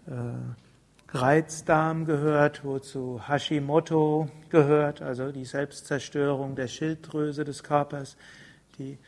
[0.06, 8.16] äh, Reizdarm gehört, wozu Hashimoto gehört, also die Selbstzerstörung der Schilddrüse des Körpers,
[8.78, 8.98] die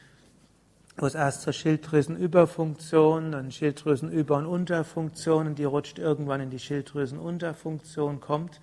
[0.99, 6.59] wo es erst zur Schilddrüsenüberfunktion, dann Schilddrüsenüber- und Unterfunktion und die rutscht irgendwann in die
[6.59, 8.61] Schilddrüsenunterfunktion kommt.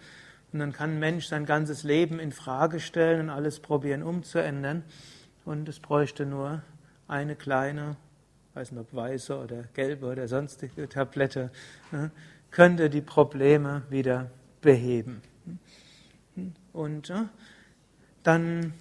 [0.52, 4.84] Und dann kann ein Mensch sein ganzes Leben in Frage stellen und alles probieren umzuändern.
[5.46, 6.62] Und es bräuchte nur
[7.08, 7.96] eine kleine,
[8.54, 11.52] weiß nicht ob weiße oder gelbe oder sonstige Tablette,
[11.92, 12.12] ne,
[12.52, 14.30] könnte die Probleme wieder
[14.62, 15.22] beheben.
[16.74, 17.14] Und
[18.24, 18.74] dann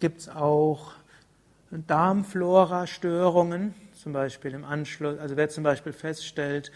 [0.00, 0.95] gibt es auch
[1.70, 6.70] Darmflora-Störungen, zum Beispiel im Anschluss, also wer zum Beispiel feststellt,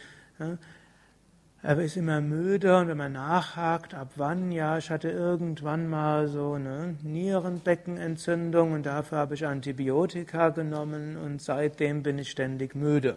[1.63, 6.27] er ist immer müde und wenn man nachhakt, ab wann, ja, ich hatte irgendwann mal
[6.27, 13.17] so eine Nierenbeckenentzündung und dafür habe ich Antibiotika genommen und seitdem bin ich ständig müde.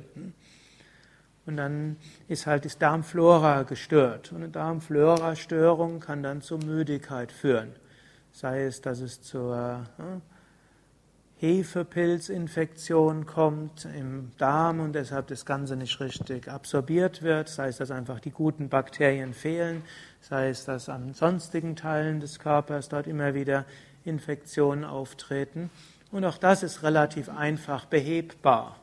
[1.45, 1.97] Und dann
[2.27, 4.31] ist halt das Darmflora gestört.
[4.31, 7.73] Und eine Darmflora-Störung kann dann zur Müdigkeit führen.
[8.31, 9.85] Sei es, dass es zur
[11.43, 17.91] Hefepilzinfektion kommt im Darm und deshalb das Ganze nicht richtig absorbiert wird, sei es, dass
[17.91, 19.83] einfach die guten Bakterien fehlen,
[20.21, 23.65] sei es, dass an sonstigen Teilen des Körpers dort immer wieder
[24.05, 25.69] Infektionen auftreten.
[26.13, 28.79] Und auch das ist relativ einfach behebbar.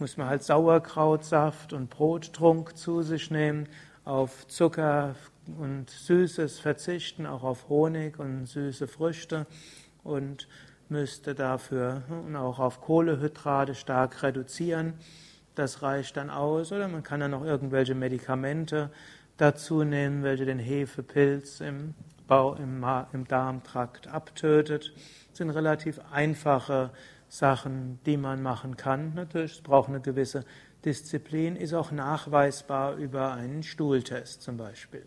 [0.00, 3.68] Muss man halt Sauerkrautsaft und Brottrunk zu sich nehmen,
[4.04, 5.14] auf Zucker
[5.60, 9.46] und Süßes verzichten, auch auf Honig und süße Früchte
[10.02, 10.48] und
[10.90, 12.02] müsste dafür
[12.36, 14.94] auch auf Kohlehydrate stark reduzieren.
[15.54, 16.72] Das reicht dann aus.
[16.72, 18.90] Oder man kann dann noch irgendwelche Medikamente
[19.36, 21.94] dazu nehmen, welche den Hefepilz im,
[22.26, 24.92] Bau, im, im Darmtrakt abtötet.
[25.30, 26.90] Das sind relativ einfache
[27.28, 29.14] Sachen, die man machen kann.
[29.14, 30.44] Natürlich, es braucht eine gewisse
[30.84, 35.04] Disziplin, ist auch nachweisbar über einen Stuhltest zum Beispiel.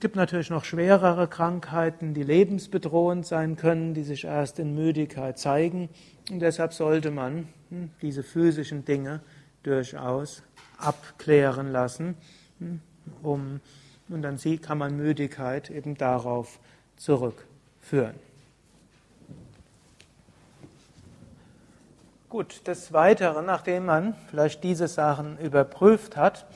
[0.00, 5.38] Es gibt natürlich noch schwerere Krankheiten, die lebensbedrohend sein können, die sich erst in Müdigkeit
[5.38, 5.90] zeigen.
[6.30, 9.20] Und deshalb sollte man hm, diese physischen Dinge
[9.62, 10.42] durchaus
[10.78, 12.16] abklären lassen,
[12.60, 12.80] hm,
[13.22, 13.60] um,
[14.08, 16.60] und dann kann man Müdigkeit eben darauf
[16.96, 18.14] zurückführen.
[22.30, 26.46] Gut, des Weiteren, nachdem man vielleicht diese Sachen überprüft hat,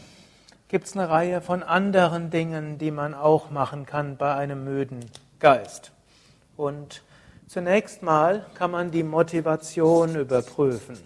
[0.68, 5.04] gibt es eine Reihe von anderen Dingen, die man auch machen kann bei einem müden
[5.38, 5.92] Geist.
[6.56, 7.02] Und
[7.46, 10.98] zunächst mal kann man die Motivation überprüfen.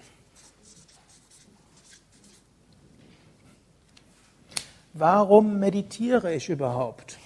[4.94, 7.18] Warum meditiere ich überhaupt?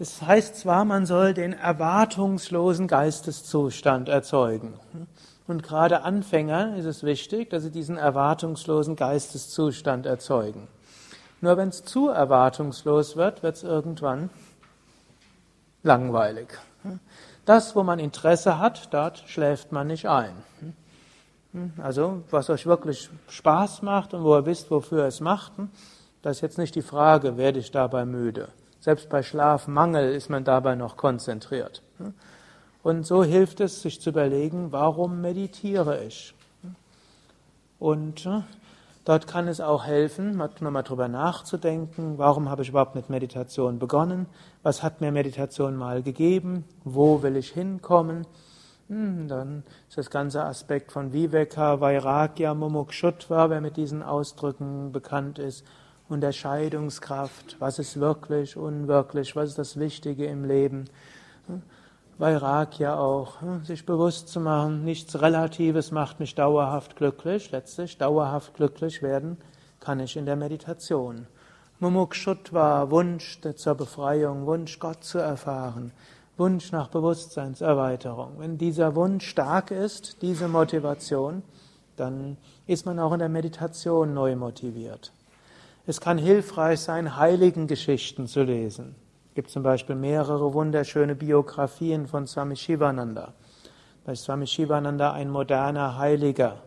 [0.00, 4.74] Es heißt zwar, man soll den erwartungslosen Geisteszustand erzeugen.
[5.46, 10.68] Und gerade Anfängern ist es wichtig, dass sie diesen erwartungslosen Geisteszustand erzeugen.
[11.40, 14.30] Nur wenn es zu erwartungslos wird, wird es irgendwann
[15.82, 16.48] langweilig.
[17.44, 20.32] Das, wo man Interesse hat, dort schläft man nicht ein.
[21.76, 25.52] Also, was euch wirklich Spaß macht und wo ihr wisst, wofür es macht,
[26.22, 28.48] das ist jetzt nicht die Frage, werde ich dabei müde.
[28.80, 31.82] Selbst bei Schlafmangel ist man dabei noch konzentriert.
[32.84, 36.34] Und so hilft es, sich zu überlegen, warum meditiere ich?
[37.78, 38.42] Und äh,
[39.06, 44.26] dort kann es auch helfen, nochmal drüber nachzudenken, warum habe ich überhaupt mit Meditation begonnen?
[44.62, 46.66] Was hat mir Meditation mal gegeben?
[46.84, 48.26] Wo will ich hinkommen?
[48.90, 55.38] Hm, dann ist das ganze Aspekt von Viveka, Vairagya, Mumukshutva, wer mit diesen Ausdrücken bekannt
[55.38, 55.64] ist,
[56.10, 60.84] Unterscheidungskraft, was ist wirklich, unwirklich, was ist das Wichtige im Leben.
[62.18, 67.50] Vairagya auch, hm, sich bewusst zu machen, nichts Relatives macht mich dauerhaft glücklich.
[67.50, 69.36] Letztlich dauerhaft glücklich werden
[69.80, 71.26] kann ich in der Meditation.
[71.80, 75.90] Mumukshutva, Wunsch zur Befreiung, Wunsch Gott zu erfahren,
[76.36, 78.38] Wunsch nach Bewusstseinserweiterung.
[78.38, 81.42] Wenn dieser Wunsch stark ist, diese Motivation,
[81.96, 82.36] dann
[82.66, 85.12] ist man auch in der Meditation neu motiviert.
[85.86, 88.94] Es kann hilfreich sein, Heiligengeschichten zu lesen.
[89.34, 93.34] Es gibt zum Beispiel mehrere wunderschöne Biografien von Swami Shivananda.
[94.04, 96.62] Bei Swami Shivananda ein moderner Heiliger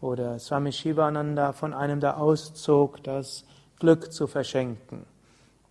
[0.00, 3.44] oder Swami Shivananda von einem, der auszog, das
[3.80, 5.04] Glück zu verschenken.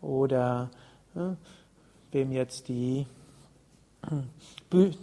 [0.02, 0.70] Oder
[1.16, 1.36] äh,
[2.12, 3.08] wem jetzt die,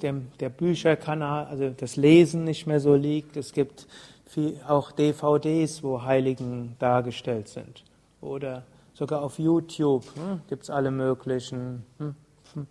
[0.03, 3.39] dem, der Bücherkanal, also das Lesen nicht mehr so liegt.
[3.39, 3.87] Es gibt
[4.27, 7.85] viel, auch DVDs, wo Heiligen dargestellt sind.
[8.21, 8.65] Oder
[8.99, 12.17] Sogar auf YouTube hm, gibt es alle möglichen hm,
[12.55, 12.67] hm,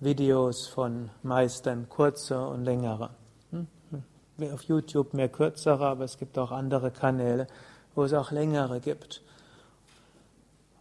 [0.00, 3.10] Videos von Meistern, kurze und längere.
[3.50, 4.52] Hm, hm.
[4.54, 7.46] Auf YouTube mehr kürzere, aber es gibt auch andere Kanäle,
[7.94, 9.20] wo es auch längere gibt.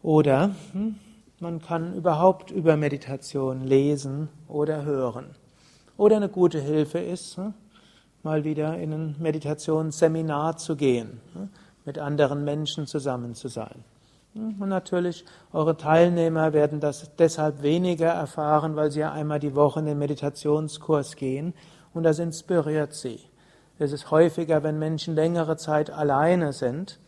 [0.01, 0.95] Oder hm,
[1.41, 5.35] Man kann überhaupt über Meditation lesen oder hören.
[5.97, 7.37] Oder eine gute Hilfe ist,
[8.23, 11.19] mal wieder in ein Meditationsseminar zu gehen,
[11.83, 13.83] mit anderen Menschen zusammen zu sein.
[14.35, 19.79] Und natürlich, eure Teilnehmer werden das deshalb weniger erfahren, weil sie ja einmal die Woche
[19.79, 21.53] in den Meditationskurs gehen
[21.93, 23.19] und das inspiriert sie.
[23.79, 26.99] Es ist häufiger, wenn Menschen längere Zeit alleine sind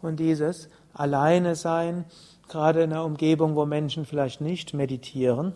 [0.00, 2.04] und dieses Alleine sein,
[2.48, 5.54] gerade in einer Umgebung, wo Menschen vielleicht nicht meditieren,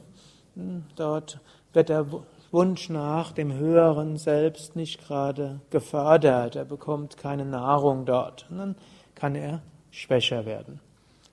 [0.95, 1.41] dort
[1.73, 2.07] wird der
[2.51, 8.77] Wunsch nach dem höheren Selbst nicht gerade gefördert, er bekommt keine Nahrung dort und dann
[9.15, 9.63] kann er
[9.97, 10.79] schwächer werden.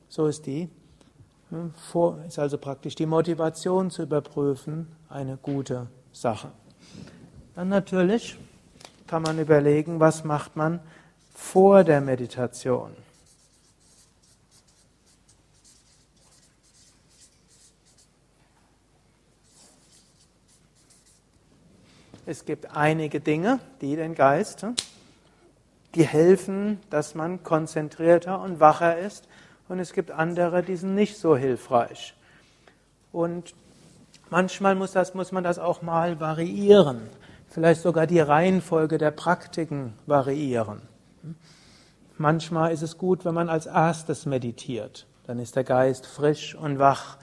[0.08, 0.70] So ist die
[1.50, 1.74] hm,
[2.26, 6.52] ist also praktisch die Motivation zu überprüfen eine gute Sache.
[7.56, 8.38] Dann natürlich
[9.06, 10.80] kann man überlegen, was macht man
[11.34, 12.96] vor der Meditation.
[22.26, 24.66] Es gibt einige Dinge, die den Geist,
[25.96, 29.28] die helfen, dass man konzentrierter und wacher ist.
[29.70, 32.16] Und es gibt andere, die sind nicht so hilfreich.
[33.12, 33.54] Und
[34.30, 37.02] manchmal muss, das, muss man das auch mal variieren.
[37.48, 40.82] Vielleicht sogar die Reihenfolge der Praktiken variieren.
[42.18, 45.06] Manchmal ist es gut, wenn man als erstes meditiert.
[45.26, 47.18] Dann ist der Geist frisch und wach.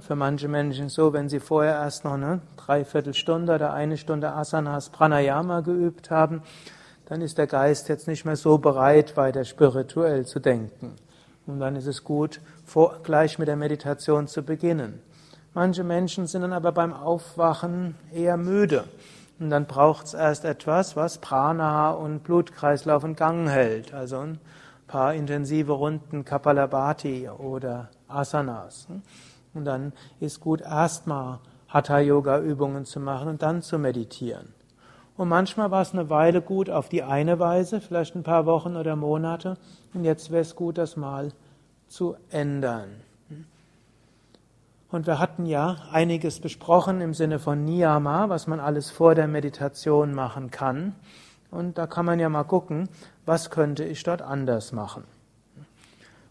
[0.00, 4.90] Für manche Menschen so, wenn sie vorher erst noch eine Dreiviertelstunde oder eine Stunde Asanas
[4.90, 6.42] Pranayama geübt haben,
[7.06, 10.96] dann ist der Geist jetzt nicht mehr so bereit, weiter spirituell zu denken.
[11.46, 15.00] Und dann ist es gut, vor, gleich mit der Meditation zu beginnen.
[15.54, 18.84] Manche Menschen sind dann aber beim Aufwachen eher müde.
[19.38, 23.92] Und dann braucht es erst etwas, was Prana und Blutkreislauf in Gang hält.
[23.92, 24.38] Also ein
[24.86, 28.86] paar intensive Runden Kapalabhati oder Asanas.
[29.52, 34.54] Und dann ist gut, erstmal Hatha-Yoga-Übungen zu machen und dann zu meditieren.
[35.16, 38.76] Und manchmal war es eine Weile gut auf die eine Weise, vielleicht ein paar Wochen
[38.76, 39.56] oder Monate.
[39.94, 41.32] Und jetzt wäre es gut, das mal
[41.88, 42.88] zu ändern.
[44.90, 49.26] Und wir hatten ja einiges besprochen im Sinne von Niyama, was man alles vor der
[49.26, 50.94] Meditation machen kann.
[51.50, 52.88] Und da kann man ja mal gucken,
[53.24, 55.04] was könnte ich dort anders machen.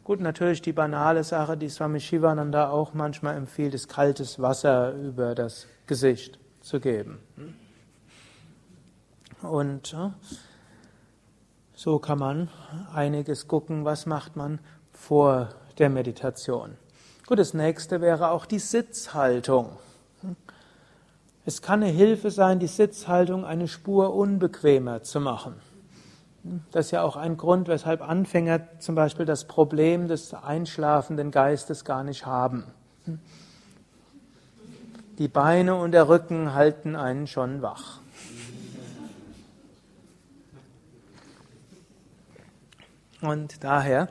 [0.03, 5.35] Gut, natürlich die banale Sache, die Swami Shivananda auch manchmal empfiehlt, ist kaltes Wasser über
[5.35, 7.19] das Gesicht zu geben.
[9.41, 9.95] Und
[11.73, 12.49] so kann man
[12.93, 14.59] einiges gucken, was macht man
[14.91, 16.77] vor der Meditation.
[17.25, 19.77] Gut, das nächste wäre auch die Sitzhaltung.
[21.45, 25.55] Es kann eine Hilfe sein, die Sitzhaltung eine Spur unbequemer zu machen.
[26.71, 31.85] Das ist ja auch ein Grund, weshalb Anfänger zum Beispiel das Problem des einschlafenden Geistes
[31.85, 32.65] gar nicht haben.
[35.17, 38.00] Die Beine und der Rücken halten einen schon wach.
[43.21, 44.09] Und daher,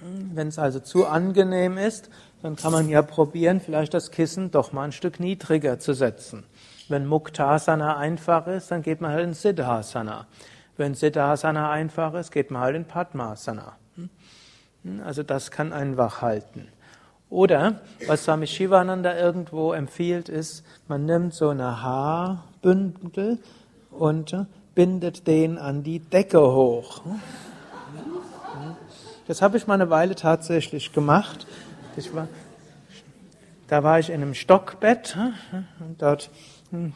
[0.00, 2.10] wenn es also zu angenehm ist,
[2.42, 6.44] dann kann man ja probieren, vielleicht das Kissen doch mal ein Stück niedriger zu setzen.
[6.88, 10.26] Wenn Muktasana einfach ist, dann geht man halt in Siddhasana.
[10.76, 13.76] Wenn Siddhasana einfach ist, geht man halt in Padmasana.
[15.04, 16.68] Also das kann einen wach halten.
[17.30, 23.38] Oder, was Swami Shivananda irgendwo empfiehlt, ist, man nimmt so eine Haarbündel
[23.90, 24.36] und
[24.74, 27.02] bindet den an die Decke hoch.
[29.32, 31.46] Das habe ich mal eine Weile tatsächlich gemacht.
[32.12, 32.28] War,
[33.66, 35.16] da war ich in einem Stockbett,
[35.96, 36.28] dort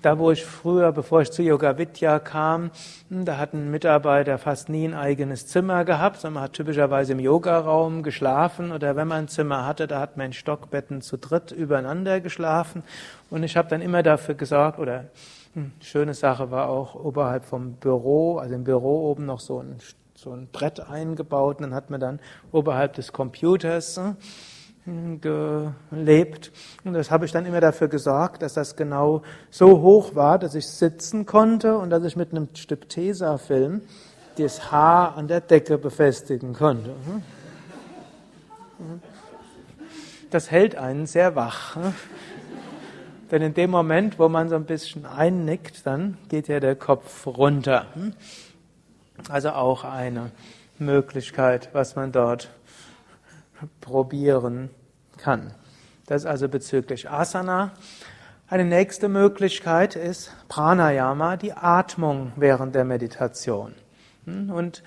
[0.02, 2.72] da, wo ich früher, bevor ich zu Yoga Vidya kam,
[3.08, 7.20] da hat ein Mitarbeiter fast nie ein eigenes Zimmer gehabt, sondern man hat typischerweise im
[7.20, 11.52] Yogaraum geschlafen oder wenn man ein Zimmer hatte, da hat man in Stockbetten zu dritt
[11.52, 12.82] übereinander geschlafen
[13.30, 15.06] und ich habe dann immer dafür gesorgt, oder
[15.54, 19.78] hm, schöne Sache war auch oberhalb vom Büro, also im Büro oben noch so ein,
[20.26, 22.18] so ein Brett eingebaut und dann hat man dann
[22.50, 24.00] oberhalb des Computers
[24.84, 26.50] hm, gelebt.
[26.82, 30.56] Und das habe ich dann immer dafür gesorgt, dass das genau so hoch war, dass
[30.56, 33.82] ich sitzen konnte und dass ich mit einem Stück Tesafilm
[34.36, 36.90] das Haar an der Decke befestigen konnte.
[40.32, 41.76] Das hält einen sehr wach.
[43.30, 47.28] Denn in dem Moment, wo man so ein bisschen einnickt, dann geht ja der Kopf
[47.28, 47.86] runter.
[49.28, 50.30] Also auch eine
[50.78, 52.50] Möglichkeit, was man dort
[53.80, 54.70] probieren
[55.16, 55.52] kann.
[56.06, 57.72] Das ist also bezüglich Asana.
[58.48, 63.74] Eine nächste Möglichkeit ist Pranayama, die Atmung während der Meditation.
[64.24, 64.50] Hm?
[64.50, 64.84] Und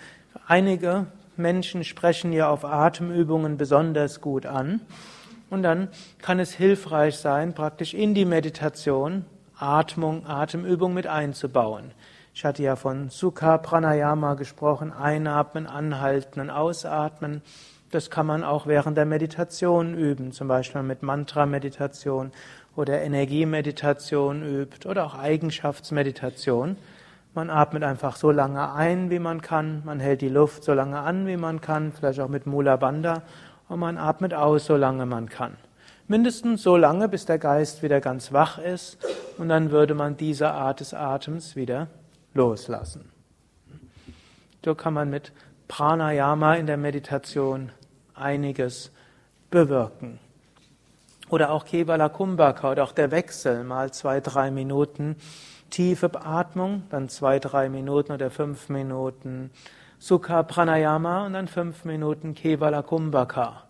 [0.47, 4.81] einige Menschen sprechen ja auf Atemübungen besonders gut an.
[5.49, 5.89] Und dann
[6.21, 9.25] kann es hilfreich sein, praktisch in die Meditation
[9.57, 11.91] Atmung, Atemübung mit einzubauen.
[12.33, 17.41] Ich hatte ja von Sukha Pranayama gesprochen, einatmen, anhalten und ausatmen.
[17.91, 22.31] Das kann man auch während der Meditation üben, zum Beispiel mit Mantra-Meditation
[22.75, 26.77] oder Energiemeditation übt oder auch Eigenschaftsmeditation.
[27.33, 30.99] Man atmet einfach so lange ein, wie man kann, man hält die Luft so lange
[30.99, 33.23] an, wie man kann, vielleicht auch mit Mula Bandha,
[33.67, 35.55] und man atmet aus, so lange man kann.
[36.07, 38.97] Mindestens so lange, bis der Geist wieder ganz wach ist,
[39.37, 41.87] und dann würde man diese Art des Atems wieder
[42.33, 43.11] loslassen.
[44.63, 45.31] So kann man mit
[45.67, 47.71] Pranayama in der Meditation
[48.13, 48.91] einiges
[49.49, 50.19] bewirken.
[51.29, 55.15] Oder auch Kevala Kumbhaka oder auch der Wechsel, mal zwei, drei Minuten
[55.69, 59.51] tiefe Atmung, dann zwei, drei Minuten oder fünf Minuten
[59.99, 63.63] Sukha Pranayama und dann fünf Minuten Kevala Kumbhaka.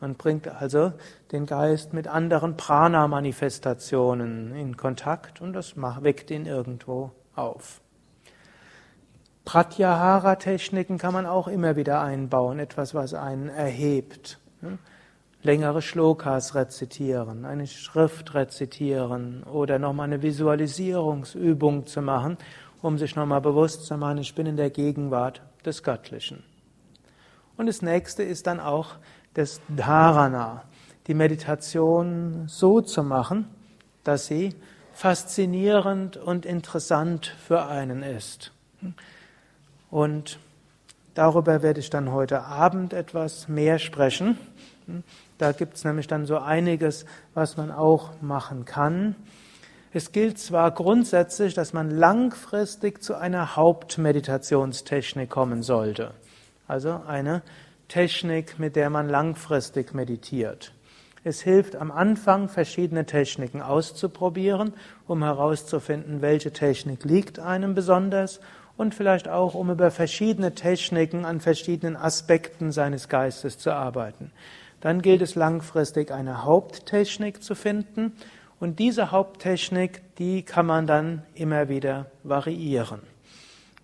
[0.00, 0.92] Man bringt also
[1.30, 7.80] den Geist mit anderen Prana-Manifestationen in Kontakt und das weckt ihn irgendwo auf.
[9.44, 14.38] Pratyahara-Techniken kann man auch immer wieder einbauen, etwas, was einen erhebt.
[15.42, 22.38] Längere Shlokas rezitieren, eine Schrift rezitieren oder nochmal eine Visualisierungsübung zu machen,
[22.80, 26.42] um sich nochmal bewusst zu machen, ich bin in der Gegenwart des Göttlichen.
[27.56, 28.96] Und das nächste ist dann auch
[29.34, 30.64] das Dharana,
[31.06, 33.48] die Meditation so zu machen,
[34.02, 34.54] dass sie
[34.92, 38.52] faszinierend und interessant für einen ist.
[39.94, 40.40] Und
[41.14, 44.36] darüber werde ich dann heute Abend etwas mehr sprechen.
[45.38, 49.14] Da gibt es nämlich dann so einiges, was man auch machen kann.
[49.92, 56.10] Es gilt zwar grundsätzlich, dass man langfristig zu einer Hauptmeditationstechnik kommen sollte.
[56.66, 57.42] Also eine
[57.86, 60.72] Technik, mit der man langfristig meditiert.
[61.22, 64.72] Es hilft am Anfang, verschiedene Techniken auszuprobieren,
[65.06, 68.40] um herauszufinden, welche Technik liegt einem besonders
[68.76, 74.30] und vielleicht auch, um über verschiedene Techniken an verschiedenen Aspekten seines Geistes zu arbeiten.
[74.80, 78.12] Dann gilt es langfristig eine Haupttechnik zu finden
[78.60, 83.00] und diese Haupttechnik, die kann man dann immer wieder variieren.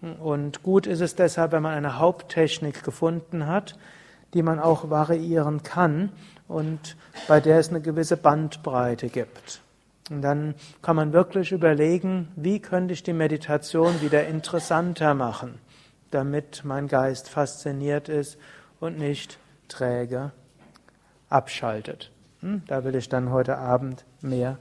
[0.01, 3.79] Und gut ist es deshalb, wenn man eine Haupttechnik gefunden hat,
[4.33, 6.11] die man auch variieren kann
[6.49, 6.97] und
[7.29, 9.61] bei der es eine gewisse Bandbreite gibt.
[10.11, 15.61] Dann kann man wirklich überlegen, wie könnte ich die Meditation wieder interessanter machen,
[16.11, 18.37] damit mein Geist fasziniert ist
[18.81, 19.39] und nicht
[19.69, 20.33] träge
[21.29, 22.11] abschaltet.
[22.41, 22.63] Hm?
[22.67, 24.59] Da will ich dann heute Abend mehr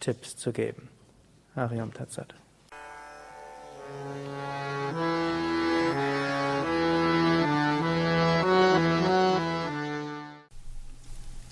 [0.00, 0.90] Tipps zu geben.
[1.56, 2.34] Hariam Tatsat.